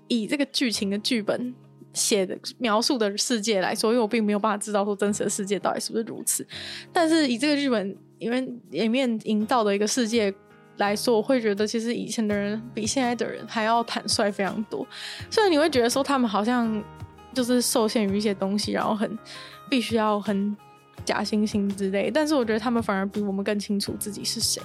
[0.08, 1.54] 以这个剧情的剧本
[1.92, 6.46] 写的描述的世界来说，因为我并没有办法知道说真实的世界到底是不是如此。
[6.90, 10.32] 但是以这个剧本里面里面营造的一个世界
[10.78, 14.86] 来说，我会觉得，其实以前的人比现在的人还要坦率非常多。
[15.30, 16.82] 所以你会觉得说，他们好像
[17.34, 19.18] 就是受限于一些东西，然后很。
[19.70, 20.54] 必须要很
[21.04, 24.62] 假惺惺之类，但是我觉得他们反而比我们更清楚自己是谁，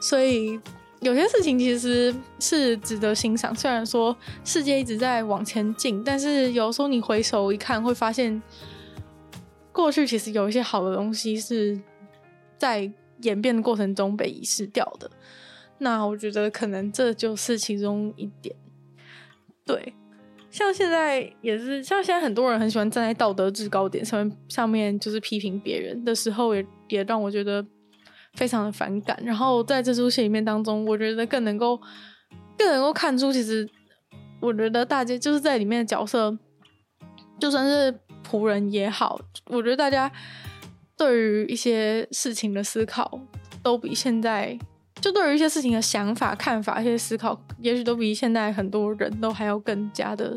[0.00, 0.60] 所以
[1.00, 3.54] 有些事情其实是值得欣赏。
[3.54, 8.42] 虽然说世界一直在往前进，但是有时候你回首一看，会发现
[9.72, 11.80] 过去其实有一些好的东西是
[12.58, 12.90] 在
[13.22, 15.10] 演变的过程中被遗失掉的。
[15.78, 18.54] 那我觉得可能这就是其中一点，
[19.64, 19.94] 对。
[20.54, 27.66] 像现在也是，像现在很多人很喜欢站在道德制高点上面，上面就是批评别人的时候也，也也让我觉得
[28.34, 29.20] 非常的反感。
[29.24, 31.76] 然后在这出戏里面当中，我觉得更能够
[32.56, 33.68] 更能够看出，其实
[34.38, 36.38] 我觉得大家就是在里面的角色，
[37.40, 37.92] 就算是
[38.24, 40.08] 仆人也好，我觉得大家
[40.96, 43.20] 对于一些事情的思考
[43.60, 44.56] 都比现在。
[45.04, 50.34] 就对于一些事情的想法、看法、一些思考，也许都比现在很多人都还要更加的、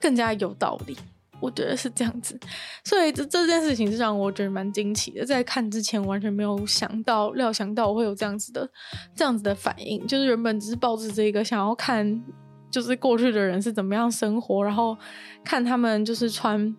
[0.00, 0.96] 更加有道理。
[1.40, 2.38] 我觉得是这样子，
[2.84, 5.26] 所以这这件事情是让我觉得蛮惊奇的。
[5.26, 8.70] 在看之前完全没有想到、料想到我会有这样子的、
[9.16, 10.06] 这样子的反应。
[10.06, 12.22] 就是原本只是抱着这个想要看，
[12.70, 14.96] 就是过去的人是怎么样生活，然后
[15.42, 16.72] 看他们就是穿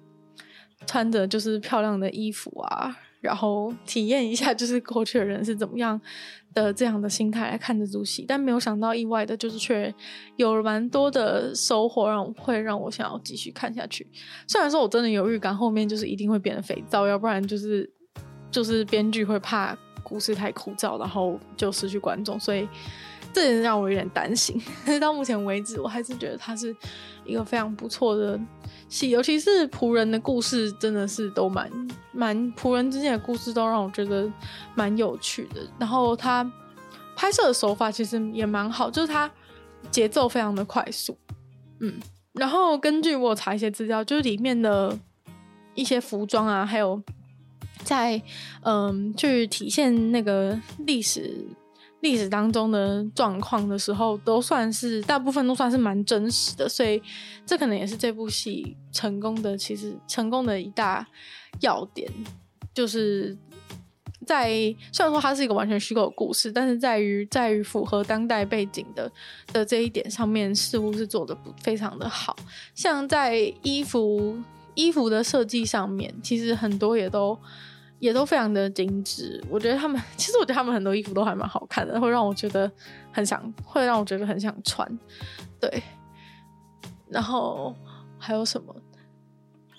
[0.87, 5.99] 穿着就是漂亮的衣服啊，然后体验一下就是过去的人是怎么样。
[6.53, 9.91] 的这样的心态来看这出戏，但没有想到意外的就是却
[10.35, 14.07] 有了蛮多的收获，让我会让我想要继续看下去。
[14.47, 17.91] 虽然说我真的有预感后面就是一定会变得肥皂，要不然就是
[18.51, 22.69] 就是编剧会怕故事太枯燥，然后就失去观众，所以
[23.33, 24.61] 这也让我有点担心。
[24.85, 26.75] 但 是到目前为止，我还是觉得它是
[27.25, 28.39] 一个非常不错的
[28.93, 31.69] 戏，尤其是仆人的故事，真的是都蛮
[32.11, 34.31] 蛮仆人之间的故事都让我觉得
[34.75, 35.61] 蛮有趣的。
[35.79, 36.49] 然后他
[37.15, 39.29] 拍摄的手法其实也蛮好，就是他
[39.89, 41.17] 节奏非常的快速，
[41.79, 41.99] 嗯。
[42.33, 44.97] 然后根据我查一些资料，就是里面的
[45.73, 47.01] 一些服装啊，还有
[47.83, 48.21] 在
[48.61, 51.47] 嗯去体现那个历史。
[52.03, 57.01] 历史当中的状况的时候，都算是大部分都算是蛮真实的，所以
[57.45, 61.07] 这可能也是这部戏成功的，其实成功的一大
[61.61, 62.11] 要点，
[62.73, 63.37] 就是
[64.27, 64.49] 在
[64.91, 69.09] 虽然说它是一个完全虚构的故事，但是在于在于符合当代背景的
[69.53, 72.35] 的这一点上面，似乎是做得不非常的好，
[72.75, 74.37] 像在衣服
[74.75, 77.39] 衣服的设计上面，其实很多也都。
[78.03, 82.69] 也都非常的精致，我觉得他们其实我觉得他们很多衣服都还蛮好看的，会让我觉得
[83.13, 84.99] 很想，会让我觉得很想穿，
[85.57, 85.81] 对。
[87.09, 87.73] 然后
[88.19, 88.75] 还有什么？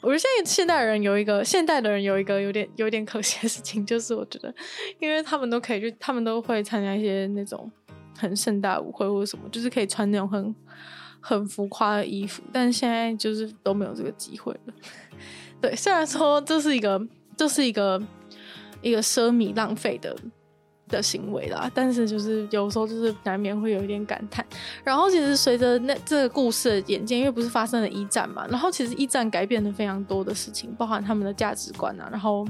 [0.01, 4.55] 我觉得现在现代人有一个现代的人有一个有点有点可惜的事情，就是我觉得，
[5.01, 7.71] 因为他们都可以去，他们都会参加一些那种
[8.17, 10.55] 很盛大舞会或者什么，就是可以穿那种很
[11.21, 14.75] 很浮夸的衣服，但是现在就是都没有这个机会了。
[15.61, 17.07] 对，虽然说这是一个。
[17.37, 18.01] 这是一个
[18.83, 20.17] 一个奢靡浪费的
[20.89, 24.45] 的行为啦，但是就是有时候就是难免会有一点感叹。
[24.85, 32.47] 然后其实随着那这个故事的演进，因为不是发生了一战嘛，然后其实一战改变了非常多的事情，包含他们的价值观啊，然后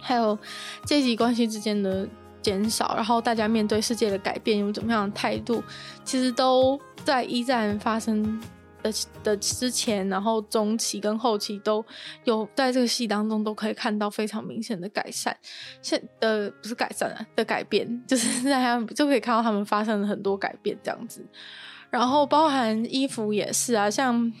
[0.00, 0.38] 还有
[0.84, 2.06] 阶级关系之间的
[2.42, 5.62] 减少，然后大家面对世界的改变有怎么样的态度，
[6.04, 8.40] 其实都在一战发生。
[8.82, 11.84] 的的之前，然后中期跟后期都
[12.24, 15.36] 有在这个戏当中都可以看到非常明显的改善，
[15.82, 21.24] 现的不是改善啊的改变，就是 在他们就可以看到他们发生了很多改变这样子。
[21.90, 24.32] 然后包含衣服也是啊，像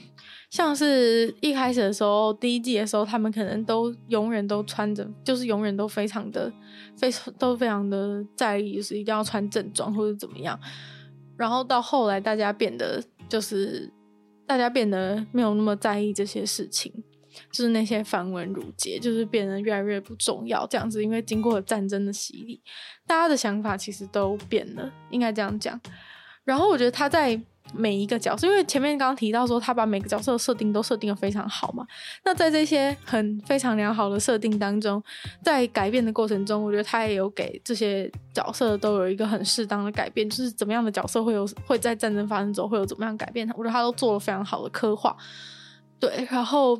[0.50, 6.52] 像是一开始的时候，第一季的时候，他们可能都永远都穿着，就是永远都非常的
[6.96, 10.58] 非常都非常的在意，就是一定要穿正装或者怎么样。
[11.36, 13.90] 然后到后来，大家变得就是。
[14.50, 16.92] 大家变得没有那么在意这些事情，
[17.52, 20.66] 就是那些繁文缛节，就是变得越来越不重要。
[20.66, 22.60] 这样子，因为经过了战争的洗礼，
[23.06, 25.80] 大家的想法其实都变了，应该这样讲。
[26.42, 27.40] 然后我觉得他在。
[27.74, 31.86] 每一个角色，因为前面刚刚提到说他把每个角色的设定都设定的非常好嘛。
[32.24, 35.02] 那在这些很非常良好的设定当中，
[35.42, 45.16] 在改变的过程中，我觉得他也有给这些角色都有一个很适当的改变，就是怎么样的角色会有会在战争发生之后会有怎么样改变，我觉得他都做了非常好的刻画。
[45.98, 46.78] 对，然后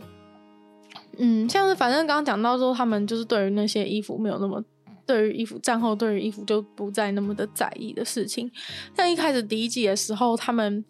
[1.19, 4.63] 嗯，像是反正刚刚讲到说他们就是对于那些衣服没有那么。
[5.07, 8.51] 对于衣服，战后对于衣服就不再那么的在意的事情。
[8.97, 10.85] 像一开始第一季的时候，他们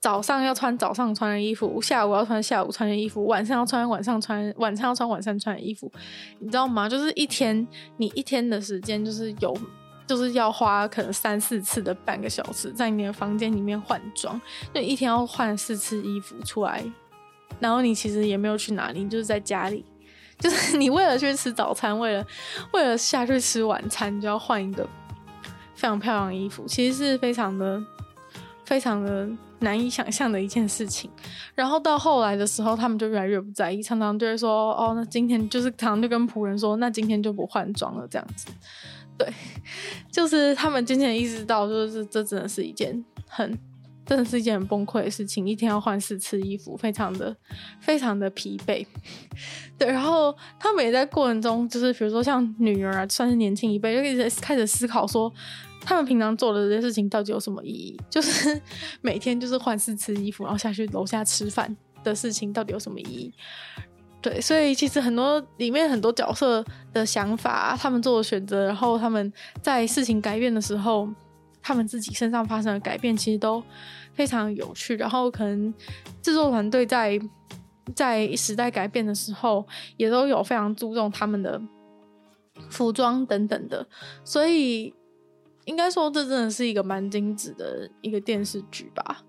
[0.00, 5.90] 早上要穿早上穿的衣服，下午要穿下午穿的衣服，晚上要穿晚上穿晚上要穿晚上穿的衣服，
[6.38, 6.88] 你知道吗？
[6.88, 9.56] 就是一天你一天的时间就是有
[10.06, 14.40] 就是要花可能三四次的半个小时在你的房间里面换装，
[14.72, 16.84] 就一天要换四次衣服出来，
[17.60, 19.84] 然后你其实也没有去哪里，就是在家里。
[20.38, 22.24] 就是你为了去吃早餐，为了
[22.72, 24.88] 为了下去吃晚餐，就要换一个
[25.74, 27.82] 非常漂亮的衣服，其实是非常的
[28.64, 29.28] 非常的
[29.58, 31.10] 难以想象的一件事情。
[31.54, 38.46] 然后到后来的时候，他们就越来越不在意，常常就会说：“哦，那今天就是常常就跟仆人说，那今天就不换装了。”这样子，
[39.18, 39.26] 对，
[40.12, 43.58] 就是他们渐渐意识到，就是这真的是一件很。
[44.08, 47.36] 真的是一件很崩溃的事情，一天要换四次衣服，非常的
[47.78, 48.84] 非常的疲惫。
[49.78, 55.30] 对，然后他们也在过程中，就是比如说像女儿啊，算是年轻一辈，就一直开始思考说，
[55.82, 58.00] 他们平常做的这些事情到底有什么意义？
[58.08, 58.58] 就是
[59.02, 63.32] 每天就是换四次衣服，然后下去楼下吃饭的事情到底有什么意义？
[64.20, 69.32] 对，所以其实很多里面很多角色的想法，他们做的选择，然后他们
[69.62, 71.08] 在事情改变的时候，
[71.68, 73.62] 他们自己身上发生的改变，其实都。
[74.14, 75.72] 非常有趣，然后可能
[76.20, 77.16] 制作团队在
[77.94, 79.64] 在时代改变的时候，
[79.96, 81.62] 也都有非常注重他们的
[82.68, 83.86] 服装等等的，
[84.24, 84.92] 所以
[85.66, 89.22] 应该说这真的是一个蛮精致的一个电视剧吧。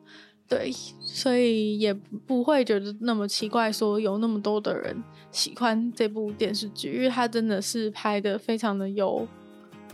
[0.48, 9.28] 对，所以也不会觉得那么奇怪，说有那么多的人喜欢这部电视剧，因为它真的是拍的非常的有，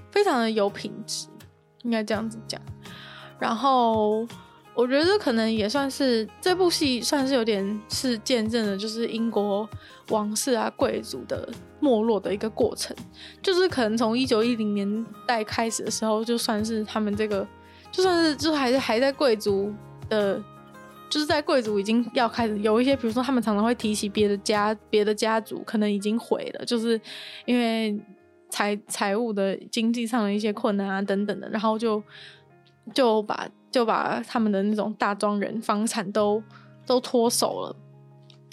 [0.09, 1.27] 非常的有品质，
[1.85, 2.59] 应该这样子讲。
[3.39, 4.27] 然后
[4.73, 9.69] 我觉得可能也算是这部戏算是有点是见证了，就是英国
[10.09, 11.47] 王室啊贵族的
[11.79, 12.93] 没落的一个过程，
[13.41, 17.47] 就是可能从一九一零年代开始的时候，就算是他们这个，
[17.89, 19.73] 就算是就还是还在贵族。
[20.07, 20.39] 的，
[21.09, 27.01] 就是在贵族已经要开始有一些，比如说他们常常会提起别的家、别的家族可能已经毁了，就是
[27.45, 27.99] 因为
[28.55, 32.01] 财财务的经济上的一些困难啊等等的，然后就
[32.93, 36.41] 就把就把他们的那种大庄园房产都
[36.85, 37.75] 都脱手了，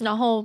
[0.00, 0.44] 然后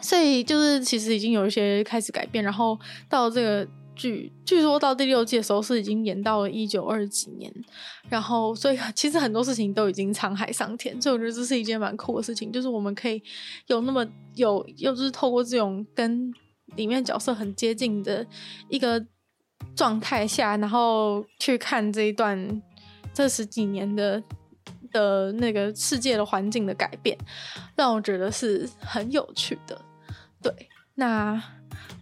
[0.00, 2.78] 所以就是其实已经有一些开始改变，然后
[3.08, 3.66] 到这个。
[3.98, 7.50] 据据说到第六季的时候是已经演到了一九二几年，
[8.10, 13.22] 然后所以其实很多事情都已经沧海桑田，所以我觉得这是一件蛮酷的事情，就是我们可以
[13.68, 16.30] 有那么有，又就是透过这种跟
[16.74, 18.26] 里面角色很接近的
[18.68, 19.04] 一个
[19.74, 22.62] 状态下，然后去看这一段
[23.14, 24.22] 这十几年的
[24.90, 27.16] 的那个世界的环境的改变，
[27.76, 29.80] 让我觉得是很有趣的。
[30.42, 31.42] 对，那。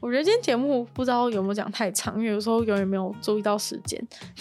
[0.05, 3.98] 我觉得今天节目不知道有没有讲太长，因为有时候永远没有注意到时间，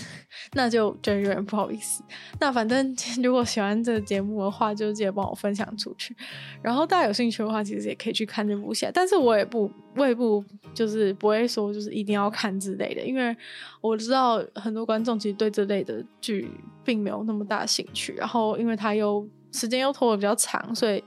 [0.52, 2.04] 那就觉得有点不好意思。
[2.38, 2.94] 那反正
[3.24, 6.14] 如果喜欢这个节目的话，就记得帮我分享出去。
[6.62, 8.86] 然后大家有兴趣的话，其实也可以去看这部戏。
[8.94, 10.44] 但是我也不，我也不
[10.74, 13.34] 就是不会说就是一定要看之类的，因为
[13.80, 16.52] 我知道很多观众其实对这类的剧
[16.84, 18.14] 并没有那么大兴趣。
[18.16, 21.02] 然后因为它又时间又拖得比较长，所以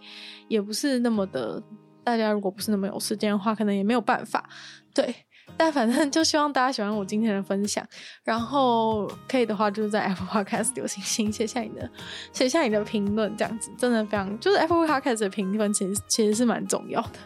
[0.49, 1.63] 也不是那么的。
[2.07, 4.49] 大家如果不是那么有时间的话，可能也没有办法。
[4.95, 5.13] 对，
[5.57, 7.85] 但反正就希望大家喜欢我今天的分享。
[8.23, 11.91] 然后可以的话，就是在 Apple Podcast 留星星，写下你的
[12.33, 17.19] 写下你的评论，这样子真的非常就是 Apple Podcast 的评分，其实其实是蛮重要的。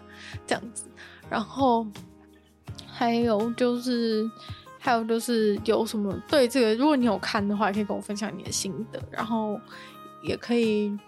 [0.47, 0.89] 这样子，
[1.29, 1.87] 然后
[2.87, 4.27] 还有就是
[4.79, 9.61] 还有就是有什么对这个，如果你有看的话，也可以跟我分享你的心得，然后
[10.23, 10.99] 也可以。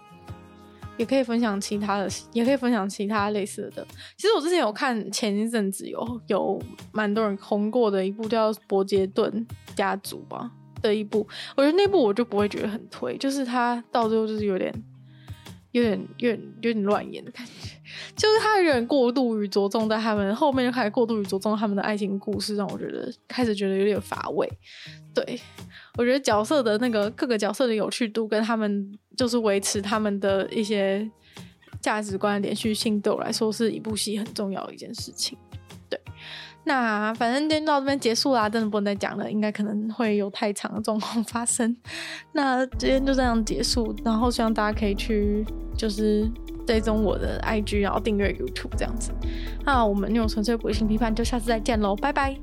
[0.97, 3.85] 也可以分享其他的，也可以分享其他类似的。
[4.15, 14.73] 其实我之前有看，前一阵子有有蛮多人红过的一部叫《伯杰顿家族》吧的一部，我觉得那部我就不会觉得很推，就是它到最后就是有点、
[15.73, 17.69] 有点、有点、有点乱演的感觉，
[18.15, 24.49] 就是他有点过度于着重在他们后面就开始过度于着重他们的爱情故事，让我觉得开始觉得有点乏味。
[25.13, 25.39] 对，
[25.97, 28.97] 我觉得角色的那个各个角色的有趣度跟他们。
[29.15, 31.07] 就是维持他们的一些
[31.79, 35.37] 价值观的连续性，对我来说是一部戏很重要的一件事情。
[35.87, 36.01] 对，
[36.65, 41.75] 那反正今天到这边结束啦，真的不能再讲了，应该可能会有太长的状况发生。
[42.31, 45.45] 那今天就这样结束，然后希望大家可以去
[45.77, 46.29] 就是
[46.65, 49.11] 追踪我的 IG，然后订阅 YouTube 这样子。
[49.65, 52.35] 那我们那种纯粹不性批判，就下次再见喽，拜拜。